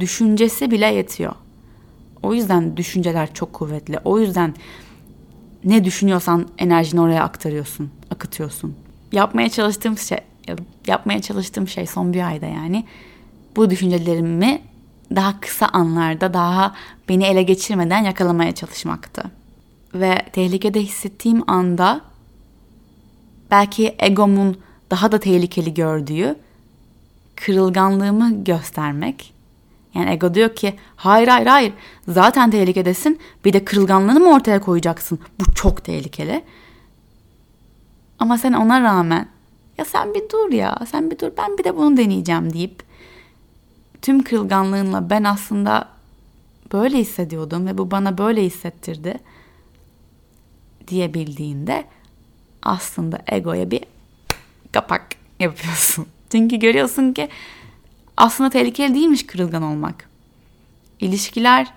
Düşüncesi 0.00 0.70
bile 0.70 0.86
yetiyor. 0.86 1.34
O 2.22 2.34
yüzden 2.34 2.76
düşünceler 2.76 3.34
çok 3.34 3.52
kuvvetli. 3.52 3.98
O 4.04 4.18
yüzden 4.18 4.54
ne 5.64 5.84
düşünüyorsan 5.84 6.48
enerjini 6.58 7.00
oraya 7.00 7.22
aktarıyorsun, 7.22 7.90
akıtıyorsun. 8.10 8.74
Yapmaya 9.12 9.48
çalıştığım 9.48 9.98
şey, 9.98 10.18
yapmaya 10.86 11.22
çalıştığım 11.22 11.68
şey 11.68 11.86
son 11.86 12.12
bir 12.12 12.28
ayda 12.28 12.46
yani 12.46 12.84
bu 13.56 13.70
düşüncelerimi 13.70 14.62
daha 15.14 15.40
kısa 15.40 15.66
anlarda 15.66 16.34
daha 16.34 16.74
beni 17.08 17.24
ele 17.24 17.42
geçirmeden 17.42 18.04
yakalamaya 18.04 18.54
çalışmaktı 18.54 19.22
ve 19.94 20.22
tehlikede 20.32 20.80
hissettiğim 20.80 21.50
anda 21.50 22.00
belki 23.50 23.94
egomun 23.98 24.56
daha 24.90 25.12
da 25.12 25.20
tehlikeli 25.20 25.74
gördüğü 25.74 26.36
kırılganlığımı 27.36 28.44
göstermek. 28.44 29.32
Yani 29.94 30.10
ego 30.10 30.34
diyor 30.34 30.54
ki 30.54 30.74
hayır 30.96 31.28
hayır 31.28 31.46
hayır 31.46 31.72
zaten 32.08 32.50
tehlikedesin 32.50 33.18
bir 33.44 33.52
de 33.52 33.64
kırılganlığını 33.64 34.20
mı 34.20 34.34
ortaya 34.34 34.60
koyacaksın? 34.60 35.18
Bu 35.40 35.54
çok 35.54 35.84
tehlikeli. 35.84 36.44
Ama 38.18 38.38
sen 38.38 38.52
ona 38.52 38.80
rağmen 38.80 39.28
ya 39.78 39.84
sen 39.84 40.14
bir 40.14 40.22
dur 40.32 40.52
ya 40.52 40.78
sen 40.90 41.10
bir 41.10 41.18
dur 41.18 41.30
ben 41.38 41.58
bir 41.58 41.64
de 41.64 41.76
bunu 41.76 41.96
deneyeceğim 41.96 42.52
deyip 42.52 42.82
tüm 44.02 44.22
kırılganlığınla 44.22 45.10
ben 45.10 45.24
aslında 45.24 45.88
böyle 46.72 46.98
hissediyordum 46.98 47.66
ve 47.66 47.78
bu 47.78 47.90
bana 47.90 48.18
böyle 48.18 48.44
hissettirdi 48.44 49.18
diyebildiğinde 50.88 51.84
aslında 52.62 53.18
egoya 53.26 53.70
bir 53.70 53.84
kapak 54.72 55.06
yapıyorsun. 55.40 56.06
Çünkü 56.32 56.56
görüyorsun 56.56 57.12
ki 57.12 57.28
aslında 58.16 58.50
tehlikeli 58.50 58.94
değilmiş 58.94 59.26
kırılgan 59.26 59.62
olmak. 59.62 60.08
İlişkiler 61.00 61.72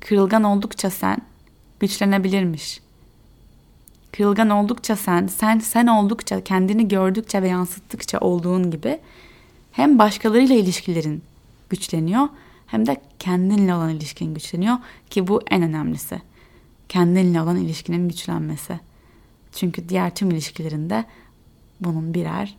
kırılgan 0.00 0.44
oldukça 0.44 0.90
sen 0.90 1.18
güçlenebilirmiş. 1.80 2.80
Kırılgan 4.12 4.50
oldukça 4.50 4.96
sen, 4.96 5.26
sen 5.26 5.58
sen 5.58 5.86
oldukça, 5.86 6.44
kendini 6.44 6.88
gördükçe 6.88 7.42
ve 7.42 7.48
yansıttıkça 7.48 8.18
olduğun 8.18 8.70
gibi 8.70 9.00
hem 9.74 9.98
başkalarıyla 9.98 10.56
ilişkilerin 10.56 11.22
güçleniyor 11.70 12.28
hem 12.66 12.86
de 12.86 13.00
kendinle 13.18 13.74
olan 13.74 13.88
ilişkin 13.88 14.34
güçleniyor 14.34 14.76
ki 15.10 15.28
bu 15.28 15.42
en 15.50 15.62
önemlisi. 15.62 16.22
Kendinle 16.88 17.40
olan 17.40 17.56
ilişkinin 17.56 18.08
güçlenmesi. 18.08 18.80
Çünkü 19.52 19.88
diğer 19.88 20.14
tüm 20.14 20.30
ilişkilerinde 20.30 21.04
bunun 21.80 22.14
birer 22.14 22.56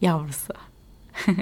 yavrusu. 0.00 0.52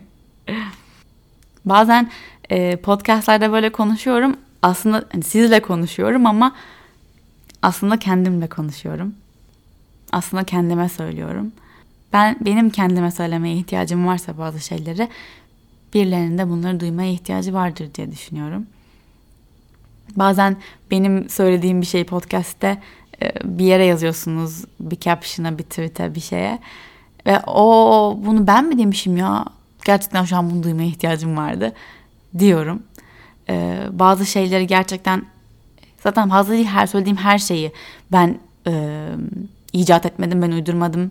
Bazen 1.65 2.11
e, 2.51 2.77
podcastlerde 2.77 3.53
böyle 3.53 3.73
konuşuyorum. 3.73 4.37
Aslında 4.63 5.05
hani 5.13 5.23
sizle 5.23 5.63
konuşuyorum 5.63 6.27
ama 6.27 6.55
aslında 7.63 7.99
kendimle 7.99 8.49
konuşuyorum. 8.49 9.15
Aslında 10.13 10.45
kendime 10.45 10.89
söylüyorum. 10.89 11.53
Ben 12.13 12.37
benim 12.41 12.71
kendime 12.71 13.11
söylemeye 13.11 13.57
ihtiyacım 13.57 14.07
varsa 14.07 14.39
bazı 14.39 14.61
şeyleri 14.61 15.09
birilerinin 15.95 16.39
de 16.39 16.49
bunları 16.49 16.81
duymaya 16.81 17.13
ihtiyacı 17.13 17.55
vardır 17.55 17.95
diye 17.95 18.13
düşünüyorum. 18.13 18.67
Bazen 20.17 20.57
benim 20.91 21.29
söylediğim 21.29 21.81
bir 21.81 21.87
şey 21.87 22.05
podcast'te 22.05 22.79
e, 23.23 23.33
bir 23.45 23.65
yere 23.65 23.85
yazıyorsunuz 23.85 24.65
bir 24.81 25.01
caption'a 25.01 25.59
bir 25.59 25.65
tweet'e 25.65 26.15
bir 26.15 26.21
şeye 26.21 26.59
ve 27.27 27.41
o 27.47 28.19
bunu 28.25 28.47
ben 28.47 28.65
mi 28.65 28.79
demişim 28.79 29.17
ya 29.17 29.45
gerçekten 29.85 30.25
şu 30.25 30.37
an 30.37 30.51
bunu 30.51 30.63
duymaya 30.63 30.89
ihtiyacım 30.89 31.37
vardı 31.37 31.73
diyorum. 32.39 32.83
Ee, 33.49 33.79
bazı 33.93 34.27
şeyleri 34.27 34.67
gerçekten 34.67 35.23
zaten 36.01 36.29
fazla 36.29 36.53
değil 36.53 36.67
her 36.67 36.87
söylediğim 36.87 37.17
her 37.17 37.39
şeyi 37.39 37.73
ben 38.13 38.39
e, 38.67 39.05
icat 39.73 40.07
etmedim 40.07 40.43
ben 40.43 40.51
uydurmadım. 40.53 41.11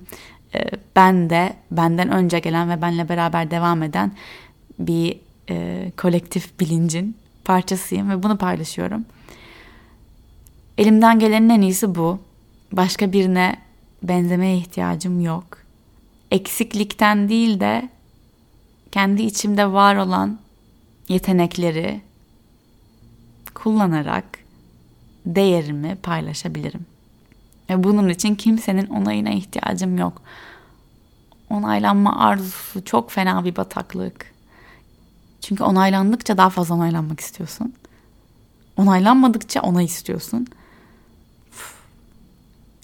E, 0.55 0.59
ben 0.95 1.29
de 1.29 1.53
benden 1.71 2.11
önce 2.11 2.39
gelen 2.39 2.69
ve 2.69 2.81
benle 2.81 3.09
beraber 3.09 3.51
devam 3.51 3.83
eden 3.83 4.11
bir 4.79 5.19
e, 5.49 5.91
kolektif 5.97 6.59
bilincin 6.59 7.17
parçasıyım 7.45 8.09
ve 8.09 8.23
bunu 8.23 8.37
paylaşıyorum. 8.37 9.05
Elimden 10.77 11.19
gelenin 11.19 11.49
en 11.49 11.61
iyisi 11.61 11.95
bu. 11.95 12.19
Başka 12.71 13.11
birine 13.11 13.55
benzemeye 14.03 14.57
ihtiyacım 14.57 15.21
yok. 15.21 15.57
Eksiklikten 16.31 17.29
değil 17.29 17.59
de 17.59 17.89
kendi 18.91 19.21
içimde 19.21 19.71
var 19.71 19.95
olan 19.95 20.39
yetenekleri 21.07 22.01
kullanarak 23.53 24.25
değerimi 25.25 25.95
paylaşabilirim. 25.95 26.85
Ve 27.71 27.83
bunun 27.83 28.09
için 28.09 28.35
kimsenin 28.35 28.87
onayına 28.87 29.29
ihtiyacım 29.29 29.97
yok. 29.97 30.21
Onaylanma 31.49 32.19
arzusu 32.19 32.85
çok 32.85 33.11
fena 33.11 33.45
bir 33.45 33.55
bataklık. 33.55 34.33
Çünkü 35.41 35.63
onaylandıkça 35.63 36.37
daha 36.37 36.49
fazla 36.49 36.75
onaylanmak 36.75 37.19
istiyorsun. 37.19 37.73
Onaylanmadıkça 38.77 39.61
onay 39.61 39.85
istiyorsun. 39.85 40.47
Uf. 41.49 41.75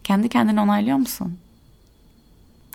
Kendi 0.04 0.30
kendini 0.30 0.62
onaylıyor 0.62 0.98
musun? 0.98 1.38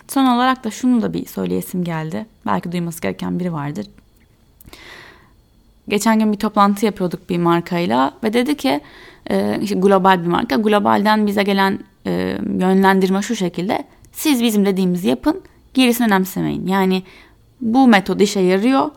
Son 0.08 0.26
olarak 0.26 0.64
da 0.64 0.70
şunu 0.70 1.02
da 1.02 1.12
bir 1.12 1.26
söyleyesim 1.26 1.84
geldi. 1.84 2.26
Belki 2.46 2.72
duyması 2.72 3.00
gereken 3.00 3.40
biri 3.40 3.52
vardır. 3.52 3.86
Geçen 5.88 6.18
gün 6.18 6.32
bir 6.32 6.38
toplantı 6.38 6.86
yapıyorduk 6.86 7.30
bir 7.30 7.38
markayla 7.38 8.14
ve 8.24 8.32
dedi 8.32 8.56
ki 8.56 8.80
e, 9.30 9.58
işte 9.62 9.74
global 9.74 10.22
bir 10.22 10.26
marka. 10.26 10.56
Globalden 10.56 11.26
bize 11.26 11.42
gelen 11.42 11.78
e, 12.06 12.38
yönlendirme 12.60 13.22
şu 13.22 13.36
şekilde. 13.36 13.84
Siz 14.12 14.42
bizim 14.42 14.66
dediğimizi 14.66 15.08
yapın, 15.08 15.42
gerisini 15.74 16.06
önemsemeyin. 16.06 16.66
Yani 16.66 17.02
bu 17.60 17.88
metod 17.88 18.20
işe 18.20 18.40
yarıyor. 18.40 18.90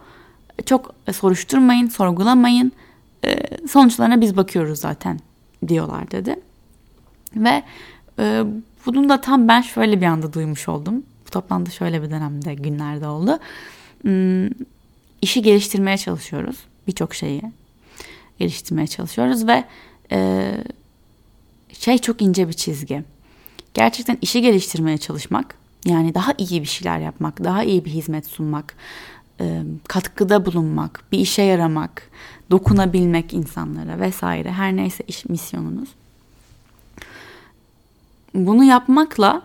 Çok 0.66 0.96
soruşturmayın, 1.12 1.88
sorgulamayın. 1.88 2.72
E, 3.26 3.36
sonuçlarına 3.68 4.22
biz 4.22 4.38
bakıyoruz 4.38 4.80
zaten 4.80 5.20
diyorlar 5.68 6.12
dedi. 6.12 6.40
Ve 7.36 7.64
e, 8.20 8.44
bunun 8.86 9.10
da 9.10 9.22
tam 9.22 9.48
ben 9.48 9.62
şöyle 9.62 10.02
bir 10.02 10.06
anda 10.06 10.34
duymuş 10.34 10.70
oldum. 10.70 11.04
Bu 11.28 11.30
toplantı 11.30 11.72
şöyle 11.72 12.04
bir 12.04 12.10
dönemde, 12.10 12.54
günlerde 12.54 13.08
oldu. 13.08 13.40
Hmm, 14.02 14.50
işi 15.22 15.42
geliştirmeye 15.42 15.98
çalışıyoruz. 15.98 16.58
Birçok 16.88 17.16
şeyi 17.16 17.42
geliştirmeye 18.40 18.88
çalışıyoruz 18.88 19.48
ve 19.48 19.64
e, 20.12 20.52
şey 21.80 21.98
çok 21.98 22.22
ince 22.22 22.48
bir 22.48 22.54
çizgi. 22.54 23.04
Gerçekten 23.74 24.18
işi 24.22 24.42
geliştirmeye 24.42 24.98
çalışmak, 24.98 25.56
yani 25.86 26.14
daha 26.14 26.34
iyi 26.38 26.62
bir 26.62 26.68
şeyler 26.68 27.00
yapmak, 27.00 27.44
daha 27.44 27.64
iyi 27.64 27.86
bir 27.86 27.92
hizmet 27.92 28.28
sunmak, 28.28 28.76
e, 29.42 29.64
katkıda 29.88 30.46
bulunmak, 30.46 31.04
bir 31.12 31.20
işe 31.20 31.42
yaramak, 31.42 32.10
dokunabilmek 32.52 33.34
insanlara 33.34 34.00
vesaire 34.00 34.52
her 34.52 34.76
neyse 34.76 35.04
iş 35.08 35.26
misyonunuz. 35.26 35.90
Bunu 38.34 38.64
yapmakla 38.64 39.42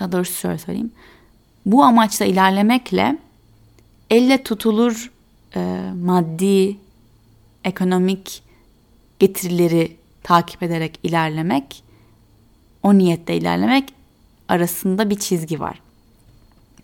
daha 0.00 0.12
doğrusu 0.12 0.32
şöyle 0.32 0.58
söyleyeyim. 0.58 0.92
Bu 1.66 1.84
amaçla 1.84 2.24
ilerlemekle 2.24 3.18
elle 4.10 4.42
tutulur 4.42 5.10
e, 5.56 5.90
maddi, 6.02 6.76
ekonomik 7.64 8.42
getirileri 9.18 9.96
takip 10.22 10.62
ederek 10.62 10.98
ilerlemek, 11.02 11.82
o 12.82 12.98
niyette 12.98 13.36
ilerlemek 13.36 13.94
arasında 14.48 15.10
bir 15.10 15.18
çizgi 15.18 15.60
var. 15.60 15.80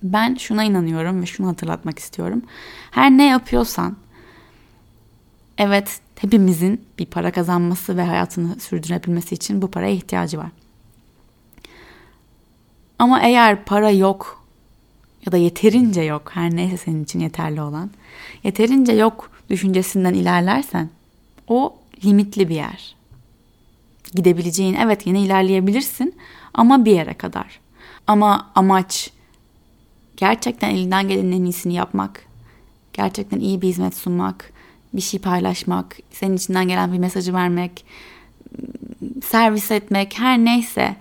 Ben 0.02 0.34
şuna 0.34 0.64
inanıyorum 0.64 1.22
ve 1.22 1.26
şunu 1.26 1.48
hatırlatmak 1.48 1.98
istiyorum. 1.98 2.42
Her 2.90 3.10
ne 3.10 3.26
yapıyorsan, 3.26 3.96
evet 5.58 6.00
hepimizin 6.18 6.84
bir 6.98 7.06
para 7.06 7.32
kazanması 7.32 7.96
ve 7.96 8.02
hayatını 8.02 8.60
sürdürebilmesi 8.60 9.34
için 9.34 9.62
bu 9.62 9.70
paraya 9.70 9.92
ihtiyacı 9.92 10.38
var. 10.38 10.50
Ama 12.98 13.20
eğer 13.20 13.64
para 13.64 13.90
yok 13.90 14.44
ya 15.26 15.32
da 15.32 15.36
yeterince 15.36 16.02
yok 16.02 16.30
her 16.34 16.56
neyse 16.56 16.76
senin 16.76 17.04
için 17.04 17.20
yeterli 17.20 17.60
olan 17.60 17.90
yeterince 18.44 18.92
yok 18.92 19.30
düşüncesinden 19.50 20.14
ilerlersen 20.14 20.90
o 21.48 21.76
limitli 22.04 22.48
bir 22.48 22.54
yer. 22.54 22.97
Gidebileceğin 24.14 24.74
evet 24.74 25.06
yine 25.06 25.20
ilerleyebilirsin 25.20 26.14
ama 26.54 26.84
bir 26.84 26.92
yere 26.92 27.14
kadar. 27.14 27.60
Ama 28.06 28.50
amaç 28.54 29.10
gerçekten 30.16 30.70
elinden 30.70 31.08
gelenin 31.08 31.32
en 31.32 31.44
iyisini 31.44 31.74
yapmak, 31.74 32.24
gerçekten 32.92 33.40
iyi 33.40 33.62
bir 33.62 33.68
hizmet 33.68 33.96
sunmak, 33.96 34.52
bir 34.92 35.00
şey 35.00 35.20
paylaşmak, 35.20 35.96
senin 36.10 36.36
içinden 36.36 36.68
gelen 36.68 36.92
bir 36.92 36.98
mesajı 36.98 37.34
vermek, 37.34 37.84
servis 39.24 39.70
etmek 39.70 40.18
her 40.18 40.38
neyse 40.38 40.96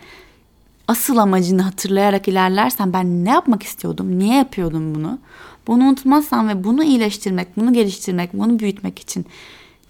asıl 0.87 1.17
amacını 1.17 1.61
hatırlayarak 1.61 2.27
ilerlersen 2.27 2.93
ben 2.93 3.25
ne 3.25 3.29
yapmak 3.29 3.63
istiyordum, 3.63 4.19
niye 4.19 4.35
yapıyordum 4.35 4.95
bunu? 4.95 5.19
Bunu 5.67 5.83
unutmazsan 5.83 6.49
ve 6.49 6.63
bunu 6.63 6.83
iyileştirmek, 6.83 7.57
bunu 7.57 7.73
geliştirmek, 7.73 8.33
bunu 8.33 8.59
büyütmek 8.59 8.99
için 8.99 9.25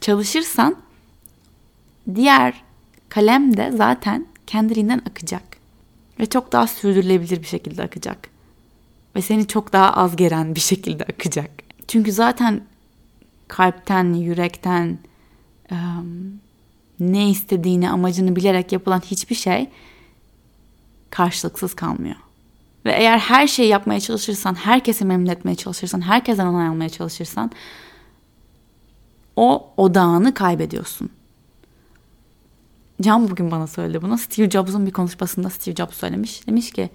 çalışırsan 0.02 0.76
diğer 2.16 2.67
kalem 3.18 3.58
de 3.58 3.72
zaten 3.72 4.26
kendiliğinden 4.48 5.02
akacak. 5.10 5.44
Ve 6.20 6.26
çok 6.26 6.52
daha 6.52 6.68
sürdürülebilir 6.68 7.42
bir 7.42 7.48
şekilde 7.48 7.84
akacak. 7.84 8.30
Ve 9.16 9.22
seni 9.22 9.48
çok 9.48 9.74
daha 9.74 9.94
az 9.94 10.16
geren 10.16 10.56
bir 10.56 10.60
şekilde 10.60 11.04
akacak. 11.04 11.50
Çünkü 11.88 12.12
zaten 12.12 12.62
kalpten, 13.48 14.14
yürekten 14.14 14.98
ne 17.00 17.30
istediğini, 17.30 17.90
amacını 17.90 18.36
bilerek 18.36 18.72
yapılan 18.72 19.00
hiçbir 19.00 19.36
şey 19.36 19.70
karşılıksız 21.10 21.74
kalmıyor. 21.74 22.16
Ve 22.86 22.92
eğer 22.92 23.20
her 23.20 23.48
şeyi 23.48 23.70
yapmaya 23.70 24.00
çalışırsan, 24.00 24.56
herkesi 24.56 25.06
memnun 25.06 25.32
etmeye 25.32 25.56
çalışırsan, 25.56 26.02
herkesten 26.02 26.46
onay 26.46 26.68
almaya 26.68 26.90
çalışırsan 26.90 27.52
o 29.36 29.74
odağını 29.78 30.34
kaybediyorsun. 30.34 31.17
Can 33.02 33.30
bugün 33.30 33.52
bana 33.52 33.68
söyledi 33.68 34.02
bunu. 34.02 34.18
Steve 34.18 34.50
Jobs'un 34.50 34.86
bir 34.86 34.92
konuşmasında 34.92 35.50
Steve 35.50 35.76
Jobs 35.76 35.98
söylemiş. 35.98 36.48
Demiş 36.48 36.72
ki 36.72 36.90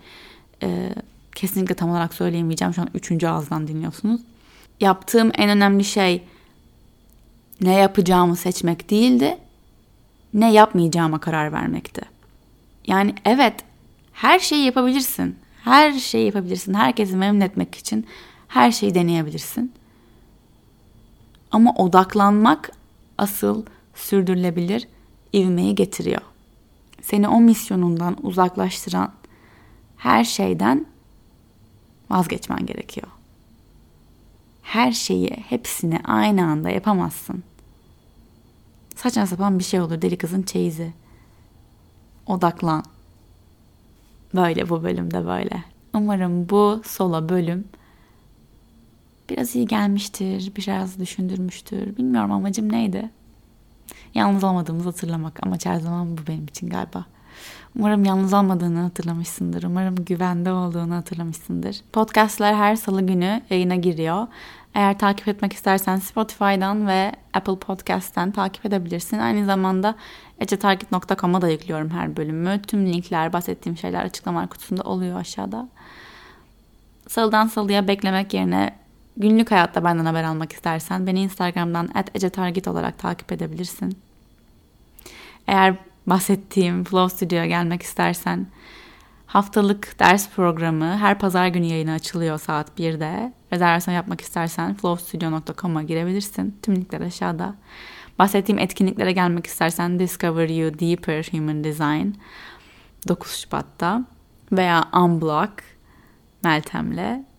e, 0.62 0.94
kesinlikle 1.34 1.74
tam 1.74 1.90
olarak 1.90 2.14
söyleyemeyeceğim. 2.14 2.74
Şu 2.74 2.82
an 2.82 2.88
üçüncü 2.94 3.26
ağızdan 3.26 3.68
dinliyorsunuz. 3.68 4.20
Yaptığım 4.80 5.30
en 5.34 5.50
önemli 5.50 5.84
şey 5.84 6.22
ne 7.60 7.74
yapacağımı 7.74 8.36
seçmek 8.36 8.90
değildi. 8.90 9.38
Ne 10.34 10.52
yapmayacağıma 10.52 11.20
karar 11.20 11.52
vermekti. 11.52 12.02
Yani 12.86 13.14
evet 13.24 13.54
her 14.12 14.38
şeyi 14.38 14.64
yapabilirsin. 14.64 15.36
Her 15.64 15.92
şeyi 15.92 16.26
yapabilirsin. 16.26 16.74
Herkesi 16.74 17.16
memnun 17.16 17.40
etmek 17.40 17.74
için 17.74 18.06
her 18.48 18.72
şeyi 18.72 18.94
deneyebilirsin. 18.94 19.72
Ama 21.50 21.74
odaklanmak 21.74 22.70
asıl 23.18 23.64
sürdürülebilir 23.94 24.88
ivmeyi 25.34 25.74
getiriyor. 25.74 26.22
Seni 27.02 27.28
o 27.28 27.40
misyonundan 27.40 28.16
uzaklaştıran 28.26 29.12
her 29.96 30.24
şeyden 30.24 30.86
vazgeçmen 32.10 32.66
gerekiyor. 32.66 33.06
Her 34.62 34.92
şeyi, 34.92 35.30
hepsini 35.30 36.00
aynı 36.04 36.44
anda 36.44 36.70
yapamazsın. 36.70 37.42
Saçma 38.96 39.26
sapan 39.26 39.58
bir 39.58 39.64
şey 39.64 39.80
olur 39.80 40.02
deli 40.02 40.18
kızın 40.18 40.42
çeyizi. 40.42 40.92
Odaklan. 42.26 42.84
Böyle 44.34 44.68
bu 44.68 44.82
bölümde 44.82 45.26
böyle. 45.26 45.64
Umarım 45.94 46.48
bu 46.48 46.82
solo 46.84 47.28
bölüm 47.28 47.64
biraz 49.30 49.56
iyi 49.56 49.66
gelmiştir, 49.66 50.52
biraz 50.56 50.98
düşündürmüştür. 50.98 51.96
Bilmiyorum 51.96 52.32
amacım 52.32 52.72
neydi? 52.72 53.10
Yalnız 54.14 54.44
olmadığımızı 54.44 54.88
hatırlamak. 54.88 55.46
Amaç 55.46 55.66
her 55.66 55.80
zaman 55.80 56.18
bu 56.18 56.26
benim 56.26 56.44
için 56.44 56.70
galiba. 56.70 57.04
Umarım 57.76 58.04
yalnız 58.04 58.32
olmadığını 58.32 58.80
hatırlamışsındır. 58.80 59.62
Umarım 59.62 59.94
güvende 59.94 60.52
olduğunu 60.52 60.94
hatırlamışsındır. 60.94 61.80
Podcastler 61.92 62.54
her 62.54 62.76
salı 62.76 63.02
günü 63.02 63.42
yayına 63.50 63.74
giriyor. 63.74 64.26
Eğer 64.74 64.98
takip 64.98 65.28
etmek 65.28 65.52
istersen 65.52 65.96
Spotify'dan 65.96 66.86
ve 66.86 67.12
Apple 67.34 67.56
Podcast'ten 67.56 68.30
takip 68.30 68.66
edebilirsin. 68.66 69.18
Aynı 69.18 69.46
zamanda 69.46 69.94
ecetarget.com'a 70.40 71.42
da 71.42 71.48
yüklüyorum 71.48 71.90
her 71.90 72.16
bölümü. 72.16 72.62
Tüm 72.62 72.86
linkler, 72.86 73.32
bahsettiğim 73.32 73.78
şeyler 73.78 74.04
açıklamalar 74.04 74.48
kutusunda 74.48 74.82
oluyor 74.82 75.20
aşağıda. 75.20 75.68
Salıdan 77.08 77.46
salıya 77.46 77.88
beklemek 77.88 78.34
yerine 78.34 78.81
günlük 79.16 79.50
hayatta 79.50 79.84
benden 79.84 80.04
haber 80.04 80.24
almak 80.24 80.52
istersen 80.52 81.06
beni 81.06 81.20
Instagram'dan 81.20 81.88
@ecetarget 82.14 82.68
olarak 82.68 82.98
takip 82.98 83.32
edebilirsin. 83.32 83.98
Eğer 85.46 85.76
bahsettiğim 86.06 86.84
Flow 86.84 87.16
Studio'ya 87.16 87.46
gelmek 87.46 87.82
istersen 87.82 88.46
haftalık 89.26 89.98
ders 89.98 90.30
programı 90.30 90.96
her 90.98 91.18
pazar 91.18 91.46
günü 91.46 91.66
yayına 91.66 91.94
açılıyor 91.94 92.38
saat 92.38 92.78
1'de. 92.78 93.32
Rezervasyon 93.52 93.94
yapmak 93.94 94.20
istersen 94.20 94.74
flowstudio.com'a 94.74 95.82
girebilirsin. 95.82 96.58
Tüm 96.62 96.76
linkler 96.76 97.00
aşağıda. 97.00 97.54
Bahsettiğim 98.18 98.58
etkinliklere 98.58 99.12
gelmek 99.12 99.46
istersen 99.46 99.98
Discover 99.98 100.48
You 100.48 100.78
Deeper 100.78 101.28
Human 101.32 101.64
Design 101.64 102.08
9 103.08 103.30
Şubat'ta 103.30 104.04
veya 104.52 104.88
Unblock 104.94 105.52
Meltem'le 106.44 107.31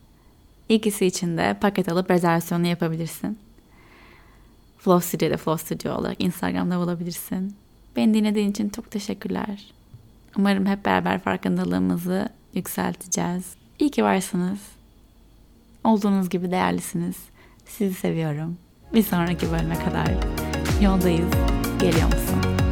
İkisi 0.69 1.05
için 1.05 1.37
de 1.37 1.57
paket 1.61 1.89
alıp 1.89 2.11
rezervasyonu 2.11 2.67
yapabilirsin. 2.67 3.39
Flow 4.77 5.07
Studio'da 5.07 5.37
Flow 5.37 5.65
Studio 5.65 5.97
olarak 5.97 6.23
Instagram'da 6.23 6.79
bulabilirsin. 6.79 7.55
Beni 7.95 8.13
dinlediğin 8.13 8.51
için 8.51 8.69
çok 8.69 8.91
teşekkürler. 8.91 9.73
Umarım 10.37 10.65
hep 10.65 10.85
beraber 10.85 11.19
farkındalığımızı 11.19 12.29
yükselteceğiz. 12.53 13.45
İyi 13.79 13.91
ki 13.91 14.03
varsınız. 14.03 14.59
Olduğunuz 15.83 16.29
gibi 16.29 16.51
değerlisiniz. 16.51 17.15
Sizi 17.65 17.93
seviyorum. 17.93 18.57
Bir 18.93 19.03
sonraki 19.03 19.51
bölüme 19.51 19.75
kadar 19.79 20.07
yoldayız. 20.81 21.31
Geliyor 21.79 22.05
musun? 22.05 22.62